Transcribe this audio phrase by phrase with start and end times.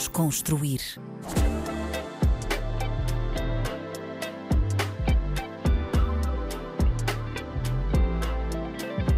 [0.00, 0.80] Desconstruir.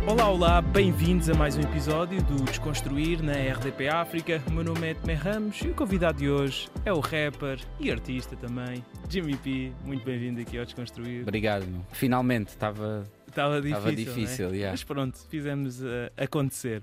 [0.05, 4.43] Olá, olá, bem-vindos a mais um episódio do Desconstruir na RDP África.
[4.49, 7.89] O meu nome é Tomé Ramos e o convidado de hoje é o rapper e
[7.89, 9.73] artista também, Jimmy P.
[9.85, 11.23] Muito bem-vindo aqui ao Desconstruir.
[11.23, 11.83] Obrigado, meu.
[11.93, 14.53] Finalmente, estava Estava difícil, Estava difícil, é?
[14.53, 14.71] yeah.
[14.73, 16.83] mas pronto, fizemos uh, acontecer.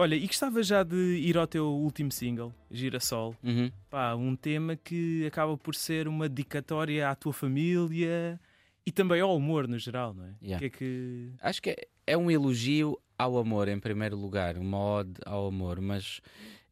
[0.00, 3.34] Olha, e gostava já de ir ao teu último single, Girassol.
[3.42, 3.68] Uhum.
[3.90, 8.38] Pá, um tema que acaba por ser uma dedicatória à tua família
[8.86, 10.34] e também ao humor no geral, não é?
[10.40, 10.58] Yeah.
[10.60, 11.32] Que é que...
[11.40, 15.80] Acho que é, é um elogio ao amor, em primeiro lugar, uma ode ao amor,
[15.80, 16.20] mas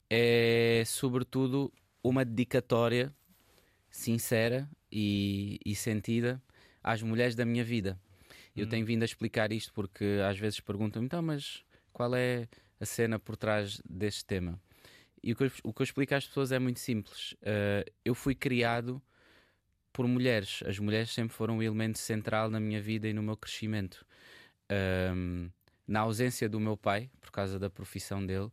[0.08, 1.72] é sobretudo
[2.04, 3.12] uma dedicatória
[3.90, 6.40] sincera e, e sentida
[6.80, 7.98] às mulheres da minha vida.
[8.54, 8.68] Eu Hum.
[8.68, 12.46] tenho vindo a explicar isto porque às vezes perguntam-me, então, mas qual é
[12.80, 14.60] a cena por trás deste tema?
[15.22, 17.32] E o que eu, o que eu explico às pessoas é muito simples.
[17.32, 19.02] Uh, eu fui criado
[19.92, 20.62] por mulheres.
[20.66, 24.06] As mulheres sempre foram um elemento central na minha vida e no meu crescimento.
[24.70, 25.50] Um,
[25.88, 28.50] na ausência do meu pai, por causa da profissão dele,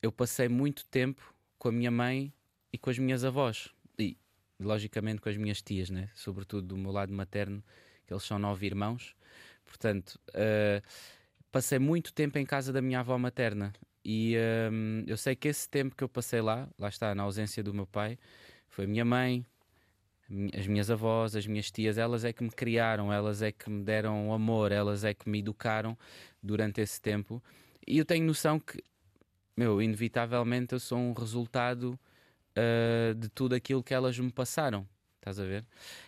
[0.00, 2.32] eu passei muito tempo com a minha mãe
[2.72, 3.68] e com as minhas avós.
[3.98, 4.16] E,
[4.58, 6.08] logicamente, com as minhas tias, né?
[6.14, 7.62] sobretudo do meu lado materno,
[8.06, 9.14] que eles são nove irmãos.
[9.64, 10.82] Portanto, uh,
[11.50, 13.72] passei muito tempo em casa da minha avó materna.
[14.04, 14.36] E
[14.72, 17.74] um, eu sei que esse tempo que eu passei lá, lá está, na ausência do
[17.74, 18.18] meu pai,
[18.68, 19.44] foi minha mãe,
[20.58, 23.82] as minhas avós, as minhas tias, elas é que me criaram, elas é que me
[23.82, 25.96] deram amor, elas é que me educaram
[26.42, 27.42] durante esse tempo.
[27.86, 28.82] E eu tenho noção que,
[29.56, 31.98] meu, inevitavelmente eu sou um resultado
[32.56, 34.88] ah, de tudo aquilo que elas me passaram.
[35.26, 35.64] Estás a ver?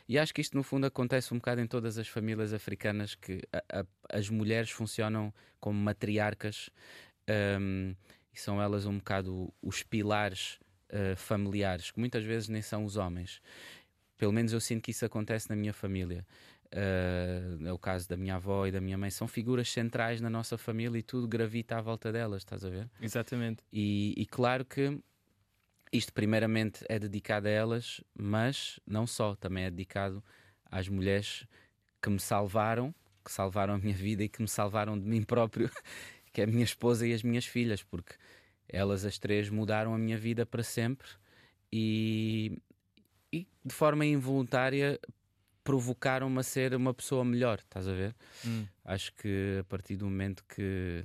[0.08, 3.42] E acho que isto no fundo acontece um bocado em todas as famílias africanas que
[3.52, 6.70] a- a- as mulheres funcionam como matriarcas
[7.26, 7.94] ahm,
[8.32, 10.60] e são elas um bocado os pilares
[10.90, 13.42] ah, familiares, que muitas vezes nem são os homens.
[14.16, 16.24] Pelo menos eu sinto que isso acontece na minha família.
[16.72, 20.30] Ah, é o caso da minha avó e da minha mãe, são figuras centrais na
[20.30, 22.88] nossa família e tudo gravita à volta delas, estás a ver?
[23.02, 23.64] Exatamente.
[23.72, 24.96] E, e claro que
[25.92, 30.22] isto, primeiramente, é dedicado a elas, mas não só, também é dedicado
[30.70, 31.46] às mulheres
[32.02, 32.94] que me salvaram,
[33.24, 35.70] que salvaram a minha vida e que me salvaram de mim próprio,
[36.32, 38.14] que é a minha esposa e as minhas filhas, porque
[38.68, 41.08] elas, as três, mudaram a minha vida para sempre
[41.72, 42.58] e,
[43.32, 45.00] e de forma involuntária,
[45.64, 48.14] provocaram-me a ser uma pessoa melhor, estás a ver?
[48.46, 48.66] Hum.
[48.84, 51.04] Acho que a partir do momento que,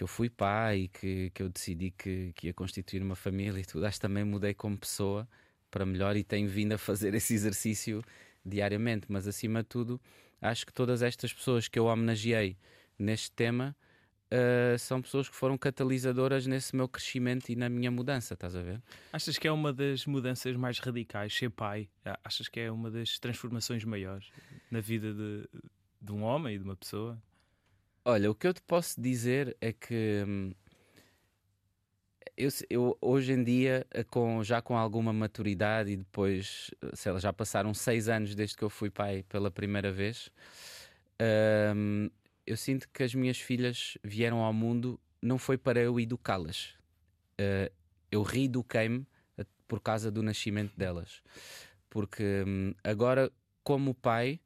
[0.00, 3.64] que eu fui pai que, que eu decidi que, que ia constituir uma família e
[3.66, 5.28] tudo, acho que também mudei como pessoa
[5.70, 8.02] para melhor e tenho vindo a fazer esse exercício
[8.42, 9.04] diariamente.
[9.10, 10.00] Mas acima de tudo,
[10.40, 12.56] acho que todas estas pessoas que eu homenageei
[12.98, 13.76] neste tema
[14.30, 18.62] ah, são pessoas que foram catalisadoras nesse meu crescimento e na minha mudança, estás a
[18.62, 18.80] ver?
[19.12, 21.90] Achas que é uma das mudanças mais radicais ser pai?
[22.06, 24.30] Ah, Achas que é uma das transformações maiores
[24.70, 25.46] na vida de,
[26.00, 27.20] de um homem e de uma pessoa?
[28.10, 30.52] Olha, o que eu te posso dizer é que hum,
[32.36, 37.12] eu, eu hoje em dia, eh, com, já com alguma maturidade e depois, eh, sei
[37.12, 40.28] lá, já passaram seis anos desde que eu fui pai pela primeira vez,
[41.76, 42.10] hum,
[42.44, 46.74] eu sinto que as minhas filhas vieram ao mundo não foi para eu educá-las.
[47.38, 47.70] Eh,
[48.10, 49.06] eu reeduquei-me
[49.68, 51.22] por causa do nascimento delas.
[51.88, 53.30] Porque hum, agora,
[53.62, 54.40] como pai,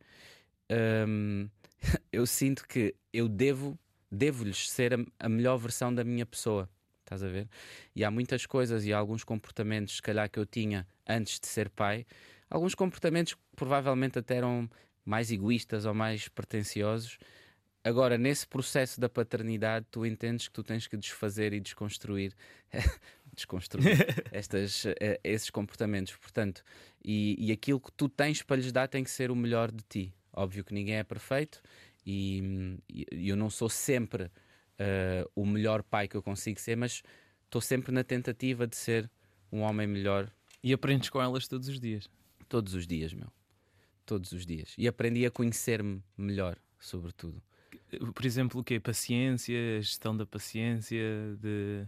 [2.12, 3.78] eu sinto que eu devo
[4.10, 6.68] devo-lhes ser a, a melhor versão da minha pessoa.
[7.00, 7.48] Estás a ver?
[7.94, 11.68] E há muitas coisas e alguns comportamentos, se calhar, que eu tinha antes de ser
[11.68, 12.06] pai,
[12.48, 14.70] alguns comportamentos que provavelmente até eram
[15.04, 17.18] mais egoístas ou mais pretenciosos.
[17.82, 22.32] Agora, nesse processo da paternidade, tu entendes que tu tens que desfazer e desconstruir,
[23.34, 23.98] desconstruir
[24.32, 26.16] estas, eh, esses comportamentos.
[26.16, 26.64] Portanto,
[27.04, 29.84] e, e aquilo que tu tens para lhes dar tem que ser o melhor de
[29.86, 30.14] ti.
[30.34, 31.62] Óbvio que ninguém é perfeito
[32.04, 34.30] e, e eu não sou sempre
[34.78, 37.02] eh, o melhor pai que eu consigo ser, mas
[37.44, 39.10] estou sempre na tentativa de ser
[39.52, 40.30] um homem melhor
[40.62, 42.08] E aprendes com elas todos os dias.
[42.48, 43.28] todos os dias, meu.
[44.04, 44.74] Todos os dias.
[44.76, 47.40] E aprendi a conhecer-me melhor, sobretudo.
[48.12, 48.80] Por exemplo, o quê?
[48.80, 50.98] Paciência, gestão da paciência,
[51.40, 51.86] de...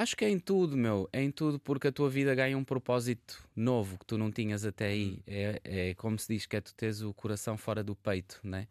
[0.00, 1.10] Acho que é em tudo, meu.
[1.12, 4.64] É em tudo porque a tua vida ganha um propósito novo que tu não tinhas
[4.64, 5.22] até aí.
[5.26, 8.66] É, é como se diz que é tu tens o coração fora do peito, né?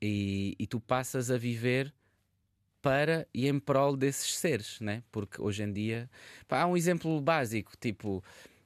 [0.00, 1.92] E, e tu passas a viver
[2.80, 5.02] para e em prol desses seres, né?
[5.10, 6.08] Porque hoje em dia.
[6.46, 8.22] Pá, há um exemplo básico, tipo.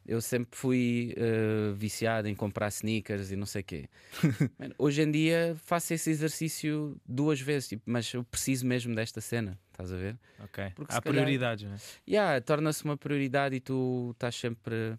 [0.06, 3.88] Eu sempre fui uh, viciado em comprar sneakers e não sei o quê.
[4.78, 9.58] hoje em dia faço esse exercício duas vezes, tipo, mas eu preciso mesmo desta cena,
[9.70, 10.18] estás a ver?
[10.40, 10.72] Ok.
[10.74, 11.78] Porque Há prioridades, não é?
[12.08, 14.98] Yeah, torna-se uma prioridade e tu estás sempre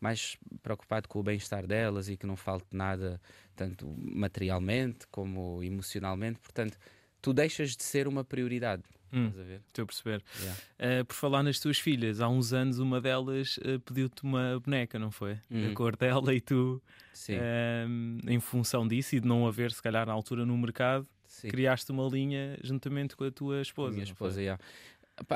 [0.00, 3.20] mais preocupado com o bem-estar delas e que não falte nada,
[3.56, 6.38] tanto materialmente como emocionalmente.
[6.38, 6.78] Portanto,
[7.20, 8.82] tu deixas de ser uma prioridade.
[9.12, 9.32] Hum,
[9.66, 10.22] estou a perceber.
[10.40, 11.00] Yeah.
[11.00, 14.98] Uh, por falar nas tuas filhas, há uns anos uma delas uh, pediu-te uma boneca,
[14.98, 15.38] não foi?
[15.50, 15.70] Uhum.
[15.70, 16.82] A cor dela e tu,
[17.30, 21.48] uh, em função disso e de não haver, se calhar, na altura no mercado, Sim.
[21.48, 23.90] criaste uma linha juntamente com a tua esposa.
[23.90, 24.62] A minha esposa, yeah.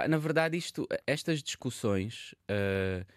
[0.08, 2.34] na verdade, isto, estas discussões,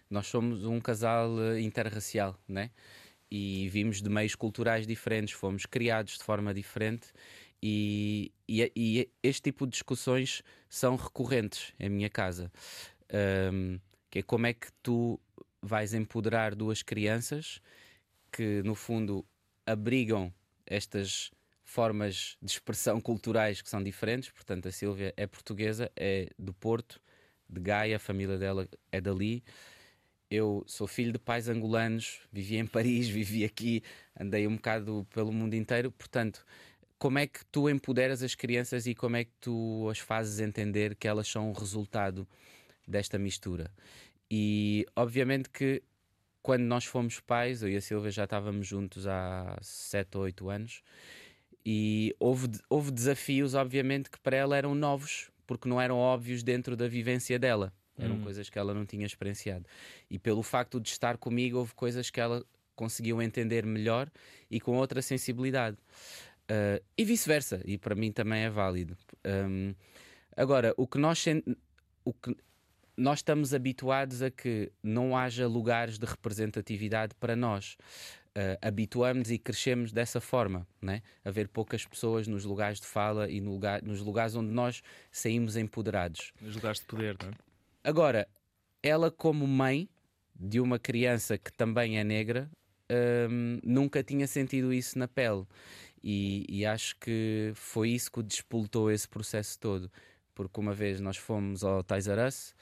[0.10, 2.69] nós somos um casal interracial, né?
[3.30, 7.08] E vimos de meios culturais diferentes, fomos criados de forma diferente
[7.67, 12.51] e, e, e, este tipo de discussões são recorrentes em minha casa.
[13.51, 13.79] Um,
[14.12, 15.19] que é como é que tu
[15.63, 17.59] vais empoderar duas crianças
[18.31, 19.25] que, no fundo,
[19.65, 20.31] abrigam
[20.63, 21.31] estas
[21.63, 24.29] formas de expressão culturais que são diferentes.
[24.29, 27.01] Portanto, a Silvia é portuguesa, é do Porto,
[27.50, 29.44] de Gaia, a família dela é dali.
[30.29, 33.81] Eu sou filho de pais angolanos, vivi em Paris, vivi aqui,
[34.19, 35.91] andei um bocado pelo mundo inteiro.
[35.91, 36.45] Portanto,
[36.97, 40.95] como é que tu empoderas as crianças e como é que tu as fazes entender
[40.95, 42.27] que elas são o resultado
[42.88, 43.71] desta mistura?
[44.30, 45.83] E obviamente que
[46.42, 50.50] quando nós fomos pais, eu e a Silvia já estávamos juntos há 7 ou 8
[50.50, 50.83] anos,
[51.65, 56.75] e houve, houve desafios, obviamente, que para ela eram novos, porque não eram óbvios dentro
[56.75, 57.74] da vivência dela.
[57.98, 58.21] Eram hum.
[58.21, 59.65] coisas que ela não tinha experienciado.
[60.07, 62.45] E pelo facto de estar comigo, houve coisas que ela
[62.75, 64.12] conseguiu entender melhor
[64.51, 65.77] e com outra sensibilidade.
[66.50, 68.95] Uh, e vice-versa, e para mim também é válido.
[69.25, 69.74] Um,
[70.36, 71.25] agora, o que nós
[72.03, 72.36] o que
[72.95, 77.77] nós estamos habituados a que não haja lugares de representatividade para nós.
[78.38, 81.01] Uh, habituamos e crescemos dessa forma, né?
[81.24, 84.81] a ver poucas pessoas nos lugares de fala e no lugar, nos lugares onde nós
[85.09, 86.33] saímos empoderados.
[86.41, 87.33] Nos lugares de poder, não é?
[87.81, 88.27] Agora,
[88.83, 89.89] ela, como mãe
[90.38, 92.51] de uma criança que também é negra,
[93.30, 95.45] um, nunca tinha sentido isso na pele.
[96.07, 99.92] E, e, acho que foi isso que despoltou esse processo todo.
[100.36, 102.54] Porque uma vez nós fomos ao R Us,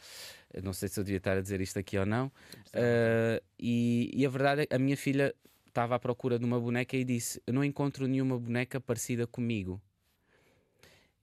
[0.64, 4.26] não sei se eu devia estar a dizer isto aqui ou não, uh, e, e,
[4.26, 5.36] a verdade é que a minha filha
[5.68, 9.82] estava à procura de uma boneca e disse: Eu não encontro nenhuma boneca parecida comigo.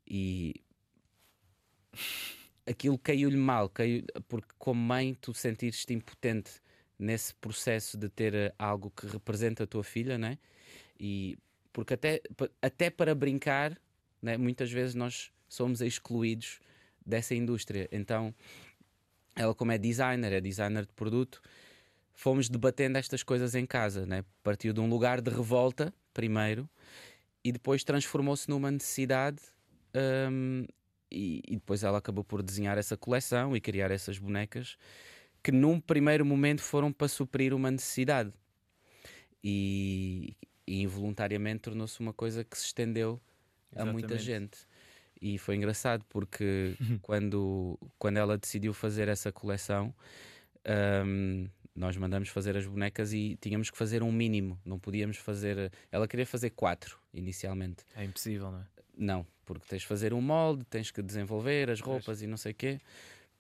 [0.07, 0.55] E
[2.67, 6.61] aquilo caiu-lhe mal, caiu, porque como mãe tu sentires-te impotente
[6.99, 10.37] nesse processo de ter algo que representa a tua filha, né?
[10.99, 11.39] E
[11.73, 12.21] porque até,
[12.61, 13.79] até para brincar,
[14.21, 16.61] né, muitas vezes nós somos excluídos
[17.05, 17.89] dessa indústria.
[17.91, 18.35] Então,
[19.35, 21.41] ela, como é designer, é designer de produto,
[22.13, 24.07] fomos debatendo estas coisas em casa.
[24.07, 24.25] Né?
[24.43, 26.69] Partiu de um lugar de revolta, primeiro,
[27.43, 29.41] e depois transformou-se numa necessidade.
[29.95, 30.67] Um,
[31.11, 34.77] e, e, depois ela acabou por desenhar essa coleção e criar essas bonecas
[35.43, 38.33] que, num primeiro momento, foram para suprir uma necessidade.
[39.43, 40.37] E,
[40.71, 43.21] e involuntariamente tornou-se uma coisa que se estendeu
[43.73, 43.89] Exatamente.
[43.89, 44.59] a muita gente.
[45.21, 49.93] E foi engraçado porque quando, quando ela decidiu fazer essa coleção,
[51.05, 55.73] um, nós mandamos fazer as bonecas e tínhamos que fazer um mínimo, não podíamos fazer.
[55.91, 57.85] Ela queria fazer quatro inicialmente.
[57.97, 58.67] É impossível, não é?
[58.97, 62.53] Não, porque tens de fazer um molde, tens que desenvolver as roupas e não sei
[62.53, 62.81] o quê.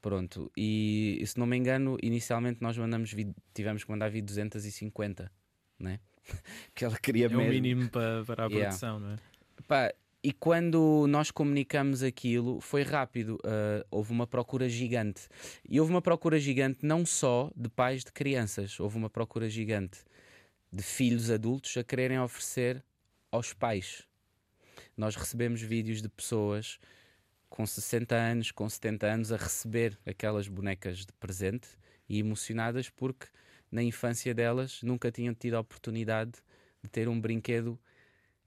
[0.02, 3.14] Pronto, e se não me engano, inicialmente nós mandamos
[3.54, 5.30] tivemos que mandar vir 250,
[5.78, 6.00] né?
[6.74, 7.42] que ela queria é mesmo.
[7.42, 9.06] É o mínimo para, para a produção, yeah.
[9.06, 9.18] não é?
[9.66, 13.36] Pá, e quando nós comunicamos aquilo, foi rápido.
[13.36, 15.28] Uh, houve uma procura gigante.
[15.68, 20.00] E houve uma procura gigante não só de pais de crianças, houve uma procura gigante
[20.70, 22.84] de filhos adultos a quererem oferecer
[23.32, 24.06] aos pais.
[24.96, 26.78] Nós recebemos vídeos de pessoas
[27.48, 31.68] com 60 anos, com 70 anos, a receber aquelas bonecas de presente
[32.08, 33.26] e emocionadas porque
[33.70, 36.32] na infância delas nunca tinham tido a oportunidade
[36.82, 37.78] de ter um brinquedo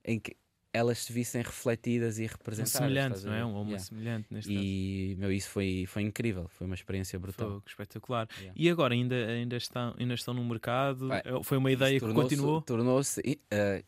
[0.03, 0.35] em que
[0.73, 2.75] elas se vissem refletidas e representadas.
[2.75, 3.45] Um semelhante, não é?
[3.45, 3.79] Um yeah.
[3.79, 5.19] semelhante neste e, caso.
[5.21, 7.49] meu, isso foi, foi incrível, foi uma experiência brutal.
[7.49, 8.27] Foi espetacular.
[8.37, 8.53] Yeah.
[8.55, 11.09] E agora ainda, ainda, estão, ainda estão no mercado?
[11.09, 12.61] Vai, foi uma ideia que continuou?
[12.63, 13.83] Tornou-se uh,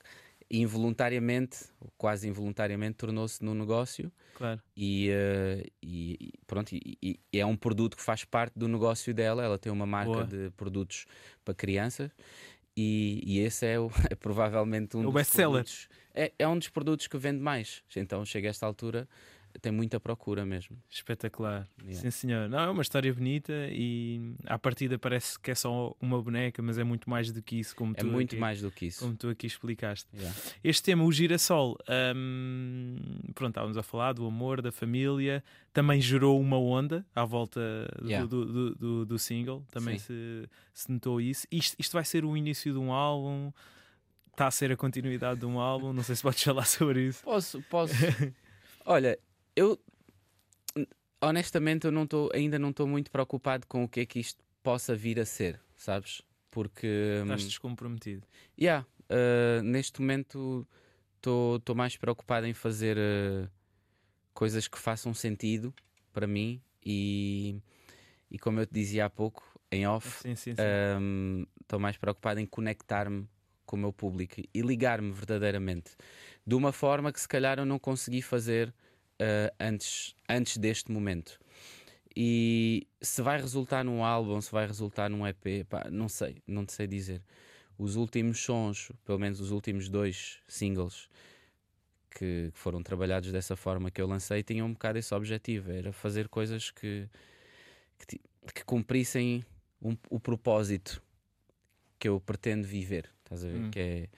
[0.49, 1.65] involuntariamente,
[1.97, 4.11] quase involuntariamente, tornou-se num negócio.
[4.35, 4.61] Claro.
[4.75, 9.43] E, uh, e pronto, e, e, é um produto que faz parte do negócio dela.
[9.43, 10.25] Ela tem uma marca Boa.
[10.25, 11.05] de produtos
[11.43, 12.11] para crianças.
[12.77, 15.65] E, e esse é, o, é provavelmente um o dos best-seller.
[16.13, 17.83] É, é um dos produtos que vende mais.
[17.95, 19.07] Então chega a esta altura,
[19.61, 20.77] tem muita procura mesmo.
[20.89, 21.67] Espetacular.
[21.81, 22.01] Yeah.
[22.01, 22.49] Sim, senhor.
[22.49, 26.77] Não, é uma história bonita e à partida parece que é só uma boneca, mas
[26.77, 28.99] é muito mais do que isso, como É tu muito aqui, mais do que isso.
[28.99, 30.07] como tu aqui explicaste.
[30.13, 30.35] Yeah.
[30.63, 31.77] Este tema, o girassol,
[32.15, 32.95] hum,
[33.33, 35.43] pronto, estávamos a falar do amor, da família,
[35.73, 37.59] também gerou uma onda à volta
[38.01, 38.27] do, Yeah.
[38.27, 41.45] do, do, do- do single, também se, se notou isso.
[41.51, 43.51] Isto, isto vai ser o início de um álbum,
[44.31, 47.23] está a ser a continuidade de um álbum, não sei se podes falar sobre isso.
[47.23, 47.93] Posso, posso.
[48.85, 49.17] Olha,
[49.55, 49.79] eu
[51.21, 54.43] honestamente eu não tô, ainda não estou muito preocupado com o que é que isto
[54.61, 56.21] possa vir a ser, sabes?
[56.51, 56.87] Porque
[57.19, 58.25] hum, Estás descomprometido.
[58.59, 60.67] yeah, uh, neste momento
[61.17, 63.49] estou mais preocupado em fazer uh,
[64.33, 65.73] coisas que façam sentido
[66.13, 67.59] para mim e,
[68.29, 70.23] e como eu te dizia há pouco, em off,
[71.61, 73.27] estou mais preocupado em conectar-me
[73.65, 75.95] com o meu público e ligar-me verdadeiramente
[76.45, 78.71] de uma forma que se calhar eu não consegui fazer
[79.21, 81.39] uh, antes, antes deste momento.
[82.15, 86.65] E se vai resultar num álbum, se vai resultar num EP, pá, não sei, não
[86.65, 87.21] te sei dizer.
[87.77, 91.09] Os últimos sons, pelo menos os últimos dois singles
[92.09, 95.91] que, que foram trabalhados dessa forma que eu lancei, tinham um bocado esse objetivo: era
[95.91, 97.09] fazer coisas que,
[98.07, 98.19] que,
[98.53, 99.43] que cumprissem
[99.81, 101.03] um- o propósito
[101.99, 103.09] que eu pretendo viver.
[103.25, 103.57] Estás a ver?
[103.57, 103.71] Hum.
[103.71, 104.09] Que é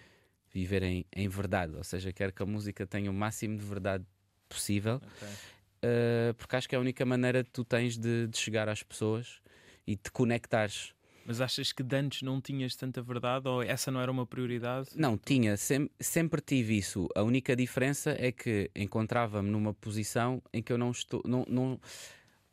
[0.53, 4.05] viver em, em verdade, ou seja, quero que a música tenha o máximo de verdade
[4.47, 5.27] possível, Ok.
[5.27, 8.83] uh, porque acho que é a única maneira que tu tens de, de chegar às
[8.83, 9.41] pessoas
[9.85, 10.93] e te conectares.
[11.25, 14.89] Mas achas que de antes não tinhas tanta verdade ou essa não era uma prioridade?
[14.95, 17.09] Não, tinha, sem- sempre tive isso.
[17.13, 21.21] A única diferença é que encontrava-me numa posição em que eu não estou.
[21.25, 21.79] Não, não-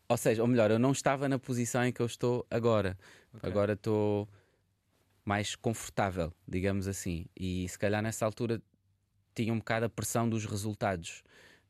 [0.08, 2.98] ou seja, ou melhor, eu não estava na posição em que eu estou agora.
[3.32, 3.48] Ok.
[3.48, 4.28] Agora estou
[5.24, 7.26] mais confortável, digamos assim.
[7.38, 8.60] E se calhar nessa altura
[9.36, 11.22] tinha um bocado a pressão dos resultados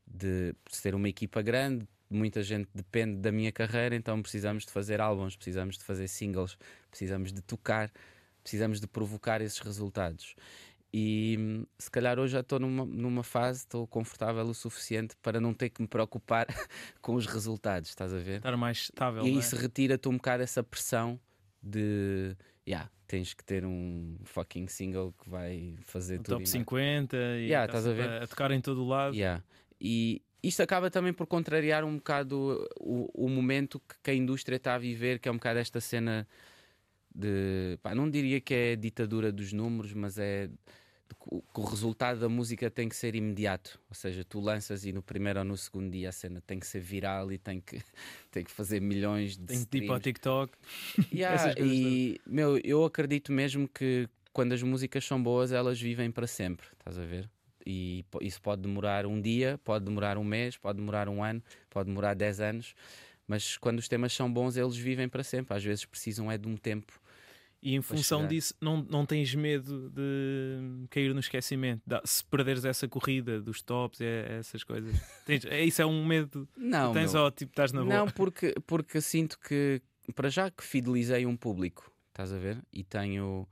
[0.05, 1.87] de ser uma equipa grande.
[2.09, 6.57] Muita gente depende da minha carreira, então precisamos de fazer álbuns, precisamos de fazer singles,
[6.89, 7.91] precisamos de tocar,
[8.43, 10.35] precisamos de provocar esses resultados.
[10.93, 15.53] E se calhar hoje já estou numa, numa fase, estou confortável o suficiente para não
[15.53, 16.45] ter que me preocupar
[17.01, 18.37] com os resultados, estás a ver?
[18.37, 19.25] Estar mais estável.
[19.25, 19.33] E é?
[19.33, 21.19] isso retira-te um bocado essa pressão
[21.61, 22.35] de
[22.65, 26.33] yeah, tens que ter um fucking single que vai fazer No tudo.
[26.35, 28.23] top e 50 e Yeah, tá estás a ver?
[28.23, 29.15] a tocar em todo o lado.
[29.15, 29.43] Yeah.
[29.79, 34.75] E isto acaba também por contrariar um bocado o, o momento que, a indústria está
[34.75, 36.27] a viver, que é um bocado esta cena
[37.13, 37.77] de.
[37.81, 40.49] pá, não diria que é ditadura dos números, mas é.
[41.07, 45.01] que o- resultado da música tem que ser imediato, ou seja, tu lanças e no
[45.01, 47.81] primeiro ou no segundo dia a cena tem que ser viral e tem que,
[48.31, 50.03] tem que fazer milhões de Tem que ir para o streams.
[50.03, 50.57] TikTok.
[51.13, 56.27] Yeah, e meu, eu acredito mesmo que quando as músicas são boas, elas vivem para
[56.27, 57.29] sempre, estás a ver?
[57.65, 61.87] E isso pode demorar um dia, pode demorar um mês, pode demorar um ano, pode
[61.87, 62.75] demorar 10 anos,
[63.27, 65.55] mas quando os temas são bons, eles vivem para sempre.
[65.55, 67.01] Às vezes precisam é de um tempo.
[67.65, 71.81] E em função disso, não, não tens medo de cair no esquecimento?
[72.03, 74.93] Se perderes essa corrida dos tops, é, essas coisas.
[75.25, 76.47] Tens, é, isso é um medo.
[76.55, 77.23] Não, tens meu.
[77.23, 77.91] ou tipo, estás na boa.
[77.91, 79.81] Não, porque, porque sinto que,
[80.13, 82.63] para já que fidelizei um público, estás a ver?
[82.71, 83.47] E tenho,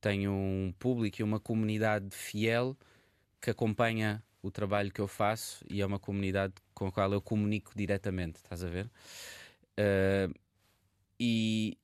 [0.00, 2.76] tenho um público e uma comunidade fiel
[3.42, 7.20] que acompanha o trabalho que eu faço e é uma comunidade com a qual eu
[7.20, 8.88] comunico diretamente, estás a ver?
[9.76, 10.32] Ah,
[11.18, 11.76] e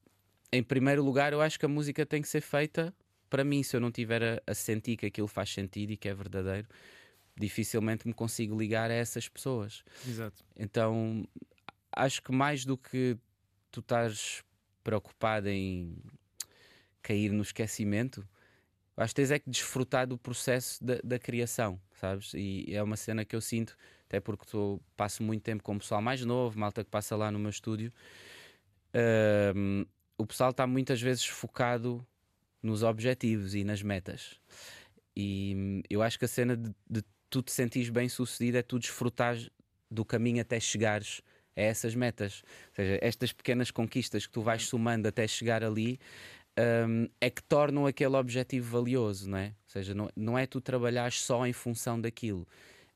[0.52, 2.94] em primeiro lugar, eu acho que a música tem que ser feita
[3.28, 3.62] para mim.
[3.62, 6.66] Se eu não tiver a, a sentir que aquilo faz sentido e que é verdadeiro,
[7.36, 9.84] dificilmente me consigo ligar a essas pessoas.
[10.06, 10.44] Exato.
[10.56, 11.26] Então
[11.92, 13.16] acho que mais do que
[13.70, 14.42] tu estás
[14.82, 15.96] preocupado em
[17.02, 18.26] cair no esquecimento,
[19.02, 22.32] acho que tens é que desfrutar do processo da, da criação, sabes?
[22.34, 23.76] E é uma cena que eu sinto,
[24.06, 27.30] até porque tô, passo muito tempo com o pessoal mais novo, malta que passa lá
[27.30, 27.92] no meu estúdio.
[30.18, 32.04] O pessoal está muitas vezes focado
[32.62, 34.40] nos objetivos e nas metas.
[35.16, 38.62] E hum, eu acho que a cena de, de tu te sentires bem sucedido é
[38.62, 39.50] tu desfrutares
[39.90, 41.22] do caminho até chegares
[41.56, 42.42] a essas metas.
[42.70, 45.98] Ou seja, estas pequenas conquistas que tu vais somando até chegar ali
[46.86, 49.46] hum, é que tornam aquele objetivo valioso, não é?
[49.46, 52.46] Ou seja, não, não é tu trabalhares só em função daquilo.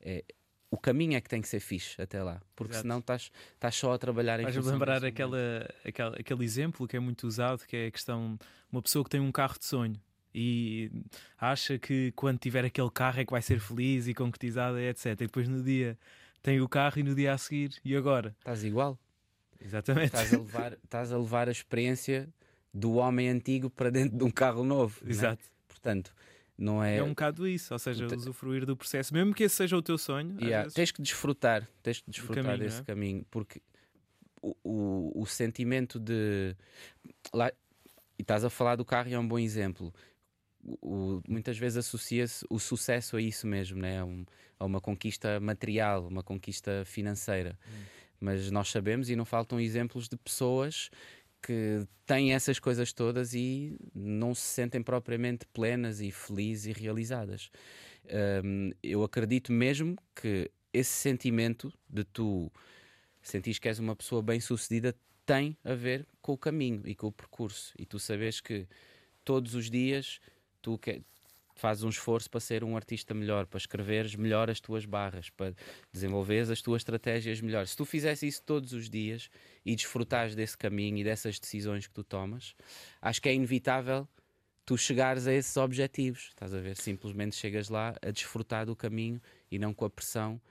[0.01, 0.23] É,
[0.69, 2.83] o caminho é que tem que ser fixe até lá, porque Exato.
[2.83, 5.13] senão estás estás só a trabalhar em função lembrar momento.
[5.13, 8.37] aquela, aquela, aquele exemplo que é muito usado, que é a questão
[8.71, 10.01] uma pessoa que tem um carro de sonho
[10.33, 10.91] e
[11.37, 15.05] acha que quando tiver aquele carro é que vai ser feliz e concretizada, etc.
[15.05, 15.97] E depois no dia
[16.41, 18.35] tem o carro e no dia a seguir, e agora?
[18.39, 18.97] Estás igual.
[19.61, 20.07] Exatamente.
[20.07, 22.27] Estás a levar, estás a, levar a experiência
[22.73, 24.99] do homem antigo para dentro de um carro novo.
[25.05, 25.09] é?
[25.09, 25.43] Exato.
[25.67, 26.13] Portanto,
[26.57, 26.97] não é.
[26.97, 29.97] É um bocado isso, ou seja, usufruir do processo, mesmo que esse seja o teu
[29.97, 30.37] sonho.
[30.41, 32.83] Yeah, tens que desfrutar, tens que desfrutar caminho, desse é?
[32.83, 33.61] caminho, porque
[34.41, 36.55] o, o, o sentimento de.
[37.33, 37.51] Lá,
[38.17, 39.93] e estás a falar do carro e é um bom exemplo.
[40.81, 43.99] O, muitas vezes associa-se o sucesso a isso mesmo, né?
[43.99, 44.25] a, um,
[44.59, 47.57] a uma conquista material, uma conquista financeira.
[47.67, 47.83] Hum.
[48.21, 50.89] Mas nós sabemos e não faltam exemplos de pessoas
[51.43, 57.51] que têm essas coisas todas e não se sentem propriamente plenas e felizes e realizadas.
[58.43, 62.51] Um, eu acredito mesmo que esse sentimento de tu
[63.21, 64.95] sentir que és uma pessoa bem sucedida
[65.25, 67.73] tem a ver com o caminho e com o percurso.
[67.77, 68.67] E tu sabes que
[69.23, 70.19] todos os dias
[70.61, 70.79] tu
[71.63, 75.55] fazes um esforço para ser um artista melhor, para escreveres melhor as tuas barras, para
[75.93, 77.65] desenvolveres as tuas estratégias melhor.
[77.65, 79.29] Se tu fizesse isso todos os dias
[79.65, 82.53] e desfrutares desse caminho e dessas decisões que tu tomas,
[83.01, 84.05] acho que é inevitável
[84.65, 86.31] tu chegares a esses objetivos.
[86.31, 86.75] Estás a ver?
[86.75, 90.41] Simplesmente chegas lá a desfrutar do caminho e não com a pressão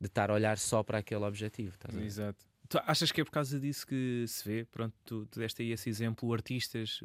[0.00, 1.76] de estar a olhar só para aquele objetivo.
[1.76, 2.06] Estás a ver?
[2.06, 2.44] Exato.
[2.68, 4.64] Tu achas que é por causa disso que se vê?
[4.64, 7.04] Pronto, tu, tu deste aí esse exemplo, artistas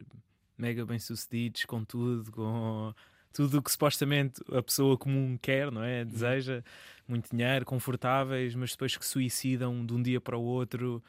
[0.58, 2.91] mega bem-sucedidos, com tudo, com
[3.34, 6.04] tudo o que supostamente a pessoa comum quer, não é?
[6.06, 6.64] Deseja
[7.08, 11.04] muito dinheiro, confortáveis, mas depois que suicidam de um dia para o outro,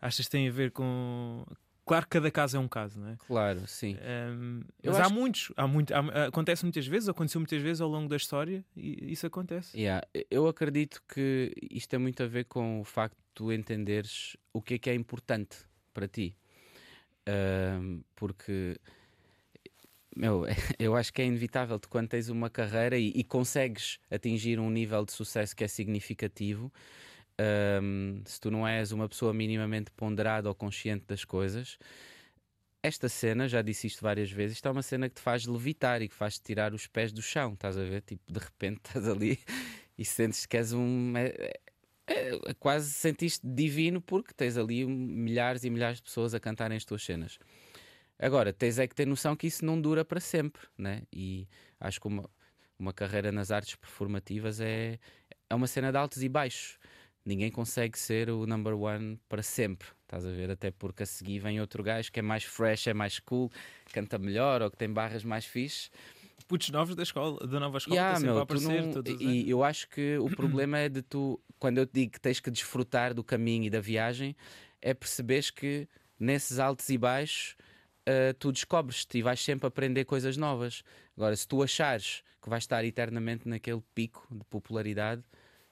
[0.00, 1.44] achas que tem a ver com.
[1.84, 3.16] Claro que cada caso é um caso, não é?
[3.28, 3.96] Claro, sim.
[3.96, 8.08] Um, mas há muitos, há muito, há- acontece muitas vezes, aconteceu muitas vezes ao longo
[8.08, 9.78] da história e isso acontece.
[9.78, 14.36] Yeah, Eu acredito que isto tem muito a ver com o facto de tu entenderes
[14.52, 15.58] o que é que é importante
[15.94, 16.36] para ti.
[17.28, 18.76] Ahm, porque,
[20.16, 20.44] meu,
[20.78, 24.70] eu acho que é inevitável tu quando tens uma carreira e, e consegues atingir um
[24.70, 26.72] nível de sucesso que é significativo,
[27.38, 31.78] ahm, se tu não és uma pessoa minimamente ponderada ou consciente das coisas,
[32.82, 36.02] esta cena, já disse isto várias vezes, isto é uma cena que te faz levitar
[36.02, 38.02] e que faz-te tirar os pés do chão, estás a ver?
[38.02, 39.38] Tipo, de repente estás ali
[39.98, 41.14] e sentes que és um.
[41.16, 41.60] É, é-
[42.50, 46.76] é- quase sentiste divino porque tens ali um- milhares e milhares de pessoas a cantarem
[46.76, 47.38] as tuas cenas.
[48.18, 51.02] Agora, tens é que ter noção que isso não dura para sempre, né?
[51.12, 51.46] E
[51.78, 52.28] acho que uma,
[52.78, 54.98] uma carreira nas artes performativas é,
[55.50, 56.78] é uma cena de altos e baixos.
[57.24, 60.50] Ninguém consegue ser o number one para sempre, estás a ver?
[60.50, 63.50] Até porque a seguir vem outro gajo que é mais fresh, é mais cool,
[63.92, 65.90] canta melhor ou que tem barras mais fixe.
[66.46, 70.16] Putos novos da escola, da nova escola, Yeah, meu, aparecer não- e eu acho que
[70.18, 73.64] o problema é de tu, quando eu te digo que tens que desfrutar do caminho
[73.64, 74.36] e da viagem,
[74.80, 75.88] é perceberes que
[76.20, 77.56] nesses altos e baixos
[78.06, 80.82] ah, tu descobres-te e vais sempre aprender coisas novas.
[81.16, 85.22] Agora, se tu achares que vais estar eternamente naquele pico de popularidade,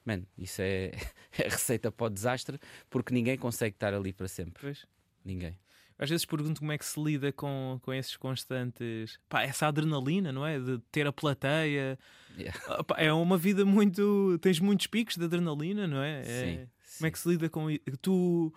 [0.04, 0.90] man, isso é,
[1.38, 2.58] é receita para o desastre,
[2.90, 4.60] porque ninguém consegue estar ali para sempre.
[4.60, 4.86] Pois.
[5.24, 5.56] Ninguém.
[5.96, 9.18] Às vezes pergunto como é que se lida com, com esses constantes.
[9.28, 10.58] Pá, essa adrenalina, não é?
[10.58, 11.96] De ter a plateia.
[12.36, 12.60] Yeah.
[12.66, 14.36] Ah, pá, é uma vida muito.
[14.40, 16.20] Tens muitos picos de adrenalina, não é?
[16.20, 16.68] É- Sim,
[16.98, 17.80] Como é que se lida com isso?
[18.02, 18.52] Tu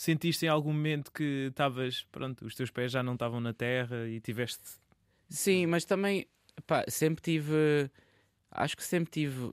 [0.00, 2.06] sentiste em algum momento que estavas.
[2.10, 4.62] Pronto, os teus pés já não estavam na terra e tiveste.
[5.28, 6.26] Sim, mas também
[6.66, 7.90] pá, sempre tive.
[8.50, 9.52] Acho que sempre tive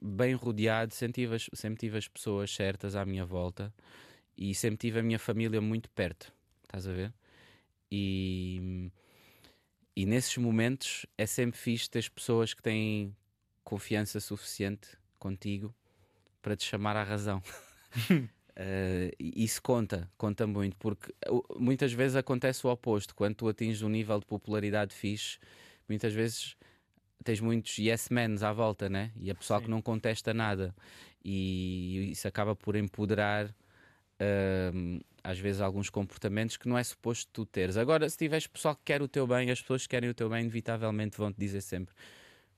[0.00, 3.74] bem rodeado, sempre tive, as, sempre tive as pessoas certas à minha volta
[4.36, 6.32] e sempre tive a minha família muito perto.
[6.62, 7.12] Estás a ver?
[7.90, 8.90] E,
[9.96, 13.16] e nesses momentos é sempre fixe ter as pessoas que têm
[13.64, 15.74] confiança suficiente contigo
[16.40, 17.42] para te chamar à razão.
[19.18, 23.14] E isso conta, conta muito, porque uh, muitas vezes acontece o oposto.
[23.14, 25.38] Quando tu atinges um nível de popularidade fixe,
[25.88, 26.56] muitas vezes
[27.24, 29.12] tens muitos yes mens à volta, né?
[29.16, 29.70] E a pessoa que Sim.
[29.70, 30.74] não contesta nada,
[31.24, 33.54] e isso acaba por empoderar.
[34.74, 37.76] hum, às vezes alguns comportamentos que não é suposto tu teres.
[37.76, 40.28] Agora, se tiveres pessoal que quer o teu bem, as pessoas que querem o teu
[40.30, 41.94] bem, inevitavelmente vão te dizer sempre: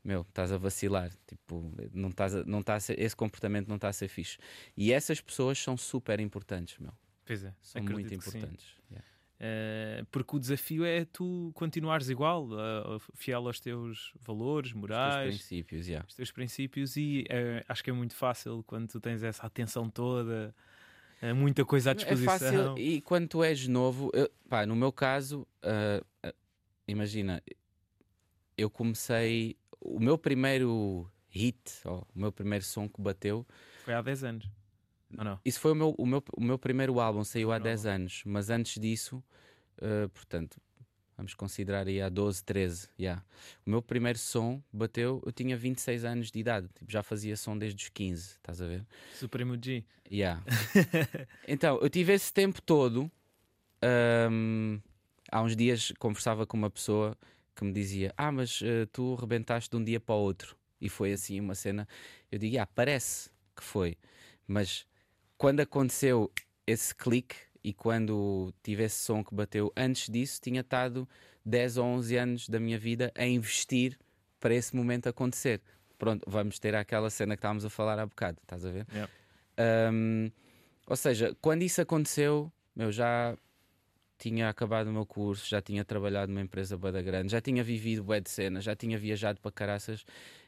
[0.03, 3.77] Meu, estás a vacilar, tipo, não estás a, não está a ser, esse comportamento não
[3.77, 4.39] está a ser fixe.
[4.77, 6.93] E essas pessoas são super importantes, meu.
[7.27, 8.67] Pois é, São muito importantes.
[8.91, 9.07] Yeah.
[9.43, 14.81] Eh, porque o desafio é tu continuares igual, ah, fiel aos teus valores Os teus
[14.81, 16.07] morais, princípios, yeah.
[16.09, 19.89] os teus princípios e eh, acho que é muito fácil quando tu tens essa atenção
[19.89, 20.55] toda,
[21.23, 22.27] eh, muita coisa à É disposição.
[22.29, 25.47] fácil, e quando tu és novo, eu- pá, no meu caso,
[26.87, 27.43] imagina,
[28.59, 33.47] eu comecei, o meu primeiro hit, o meu primeiro som que bateu,
[33.85, 34.51] Foi há 10 anos.
[35.17, 35.41] Ou não?
[35.45, 38.23] isso foi o meu, o meu, o meu primeiro álbum, saiu há Primeiro 10 anos,
[38.25, 39.23] mas antes disso,
[39.81, 40.61] ah, portanto,
[41.17, 43.23] vamos considerar aí há 12, 13, yeah.
[43.67, 47.57] o meu primeiro som bateu, eu tinha 26 anos de idade, tipo, já fazia som
[47.57, 48.87] desde os 15, estás a ver?
[49.15, 49.85] Supremo G.
[50.13, 50.43] Yeah.
[51.47, 53.09] então, eu tive esse tempo todo.
[54.29, 54.81] hum,
[55.31, 57.17] há uns dias conversava com uma pessoa
[57.55, 60.57] que me dizia: Ah, mas uh, tu rebentaste de um dia para o outro.
[60.81, 61.87] E foi assim uma cena.
[62.31, 63.97] Eu digo: Ah, parece que foi.
[64.47, 64.87] Mas
[65.37, 66.31] quando aconteceu
[66.67, 71.09] esse clique e quando tive esse som que bateu antes disso, tinha estado
[71.45, 73.99] 10 ou 11 anos da minha vida a investir
[74.39, 75.61] para esse momento acontecer.
[75.99, 78.87] Pronto, vamos ter aquela cena que estávamos a falar há bocado, estás a ver?
[78.91, 79.13] Yeah.
[79.93, 80.31] Um,
[80.87, 83.37] ou seja, quando isso aconteceu, eu já
[84.21, 88.05] tinha acabado o meu curso, já tinha trabalhado numa empresa bada grande, já tinha vivido
[88.05, 90.05] bué de cena, já tinha viajado para caraças.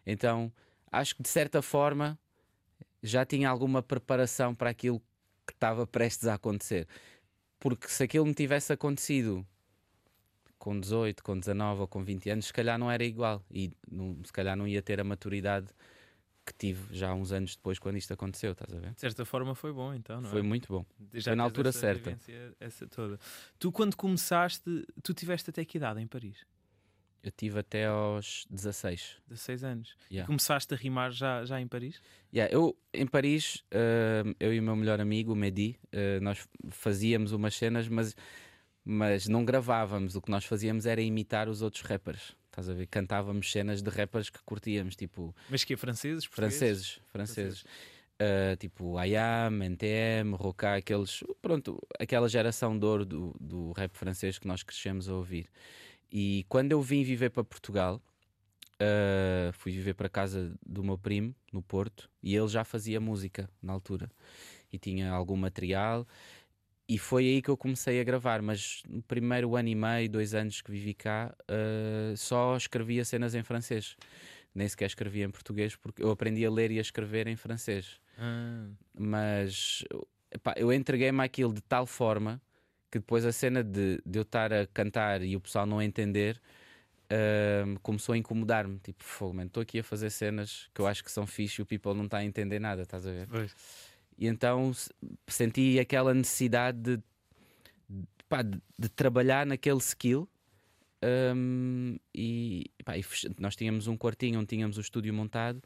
[0.07, 0.53] Então,
[0.91, 2.19] acho que de certa forma
[3.03, 5.01] já tinha alguma preparação para aquilo
[5.47, 6.87] que estava prestes a acontecer.
[7.59, 9.47] Porque se aquilo me tivesse acontecido
[10.59, 14.19] com 18, com 19 ou com 20 anos, se calhar não era igual e não,
[14.23, 15.69] se calhar não ia ter a maturidade
[16.45, 18.93] que tive já uns anos depois quando isto aconteceu, estás a ver?
[18.95, 20.43] De certa forma foi bom então, não Foi é?
[20.43, 20.85] muito bom.
[21.15, 22.11] Já foi na altura essa certa.
[22.11, 23.19] vivência, Essa toda.
[23.59, 26.45] Tu quando começaste, tu tiveste até que idade em Paris?
[27.23, 29.19] Eu tive até aos 16.
[29.29, 29.97] 16 anos.
[30.11, 30.25] Yeah.
[30.25, 32.03] E começaste a rimar já, já em Paris?
[32.35, 36.49] Yeah, eu, em Paris, eh, eu e o meu melhor amigo, o Mehdi, eh, nós
[36.71, 38.17] fazíamos umas cenas, mas,
[38.85, 40.17] mas não gravávamos.
[40.17, 42.35] O que nós fazíamos era imitar os outros rappers.
[42.53, 42.87] Estás a ver?
[42.87, 46.27] Cantávamos cenas de rappers que curtíamos, tipo Mas que é franceses?
[46.27, 46.59] portugueses?
[46.59, 47.65] franceses, franceses.
[48.19, 54.39] Eh, tipo IAM, NTM, Roca, aqueles, pronto, aquela geração de ouro do, do rap francês
[54.39, 55.49] que nós crescemos a ouvir.
[56.13, 58.01] E quando eu vim viver para Portugal,
[58.81, 63.49] Uh, fui viver para casa do meu primo no Porto e ele já fazia música
[63.63, 64.11] na altura
[64.73, 66.05] e tinha algum material
[66.89, 70.35] e foi aí que eu comecei a gravar mas no primeiro ano e meio, dois
[70.35, 73.97] anos que vivi cá uh, só escrevia cenas em francês
[74.55, 78.01] nem sequer escrevia em português porque eu aprendi a ler e a escrever em francês
[78.19, 79.85] Ah, mas
[80.31, 82.41] epá, eu entreguei-me àquilo de tal forma
[82.91, 86.39] que depois a cena de, de eu estar a cantar e o pessoal não entender
[87.13, 88.79] ahm, começou a incomodar-me.
[88.79, 91.67] Tipo, fogo, estou aqui a fazer cenas que eu acho que são fixe e o
[91.67, 93.29] people não está a entender nada, estás a ver?
[93.29, 93.55] pois.
[94.19, 94.73] E então
[95.27, 97.03] senti aquela necessidade de,
[98.29, 100.29] pá, de- de trabalhar naquele skill.
[101.03, 103.05] ahm, e, pá, e
[103.39, 105.61] nós tínhamos um quartinho onde tínhamos o estúdio montado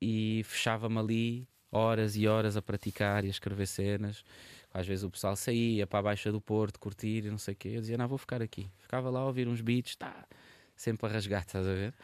[0.00, 4.24] e fechava-me ali horas e horas a praticar e a escrever cenas.
[4.72, 7.56] Às vezes o pessoal saía para a Baixa do Porto curtir e não sei o
[7.56, 7.68] quê.
[7.70, 8.70] Eu dizia, não, vou ficar aqui.
[8.78, 10.26] Ficava lá a ouvir uns beats, tá,
[10.76, 11.94] sempre a rasgar, estás a ver?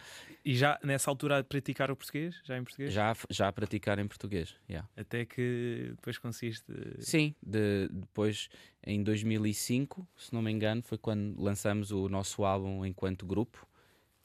[0.44, 2.40] E já nessa altura a praticar o português?
[2.44, 2.92] Já em português?
[2.92, 4.56] Já, a- já a praticar em português.
[4.68, 4.88] yeah.
[4.96, 6.64] Até que depois conseguiste.
[6.98, 8.48] Sim, de- depois
[8.84, 13.66] em 2005, se não me engano, foi quando lançamos o nosso álbum enquanto grupo,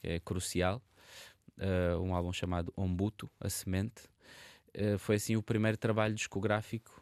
[0.02, 0.82] que é crucial,
[1.58, 4.02] eh, um álbum chamado Ombuto, a Semente.
[4.74, 6.97] Eh, foi assim o primeiro trabalho discográfico.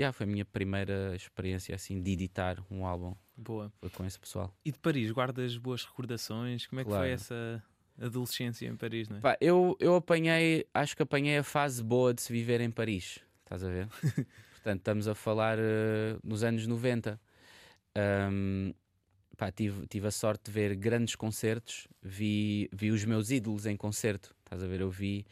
[0.00, 3.14] Yeah, foi a minha primeira experiência assim de editar um álbum.
[3.36, 3.70] Boa.
[3.80, 4.54] Foi com esse pessoal.
[4.64, 6.66] E de Paris, guardas boas recordações?
[6.66, 7.04] Como é que Claro.
[7.04, 7.62] foi essa
[8.00, 9.20] adolescência em Paris, não é?
[9.20, 13.18] Pá, eu, eu apanhei, acho que apanhei a fase boa de se viver em Paris.
[13.44, 13.88] Estás a ver?
[14.54, 17.20] Portanto, estamos a falar eh, nos anos 90.
[17.94, 18.72] Ahm,
[19.36, 23.76] pá, tive, tive a sorte de ver grandes concertos, vi, vi os meus ídolos em
[23.76, 24.34] concerto.
[24.44, 24.80] Estás a ver?
[24.80, 25.26] Eu vi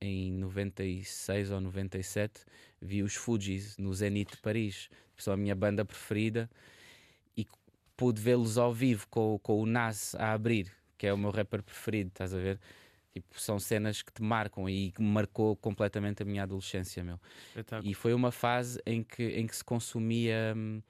[0.00, 2.44] em 96 ou 97,
[2.80, 6.48] vi os Fujis no Zenith de Paris, são a minha banda preferida,
[7.36, 7.46] e
[7.96, 11.62] pude vê-los ao vivo com, com o Nas a abrir, que é o meu rapper
[11.62, 12.60] preferido, estás a ver?
[13.12, 17.18] Tipo, são cenas que te marcam e que marcou completamente a minha adolescência, meu.
[17.82, 20.80] E foi uma fase em que, em que se consumia hum,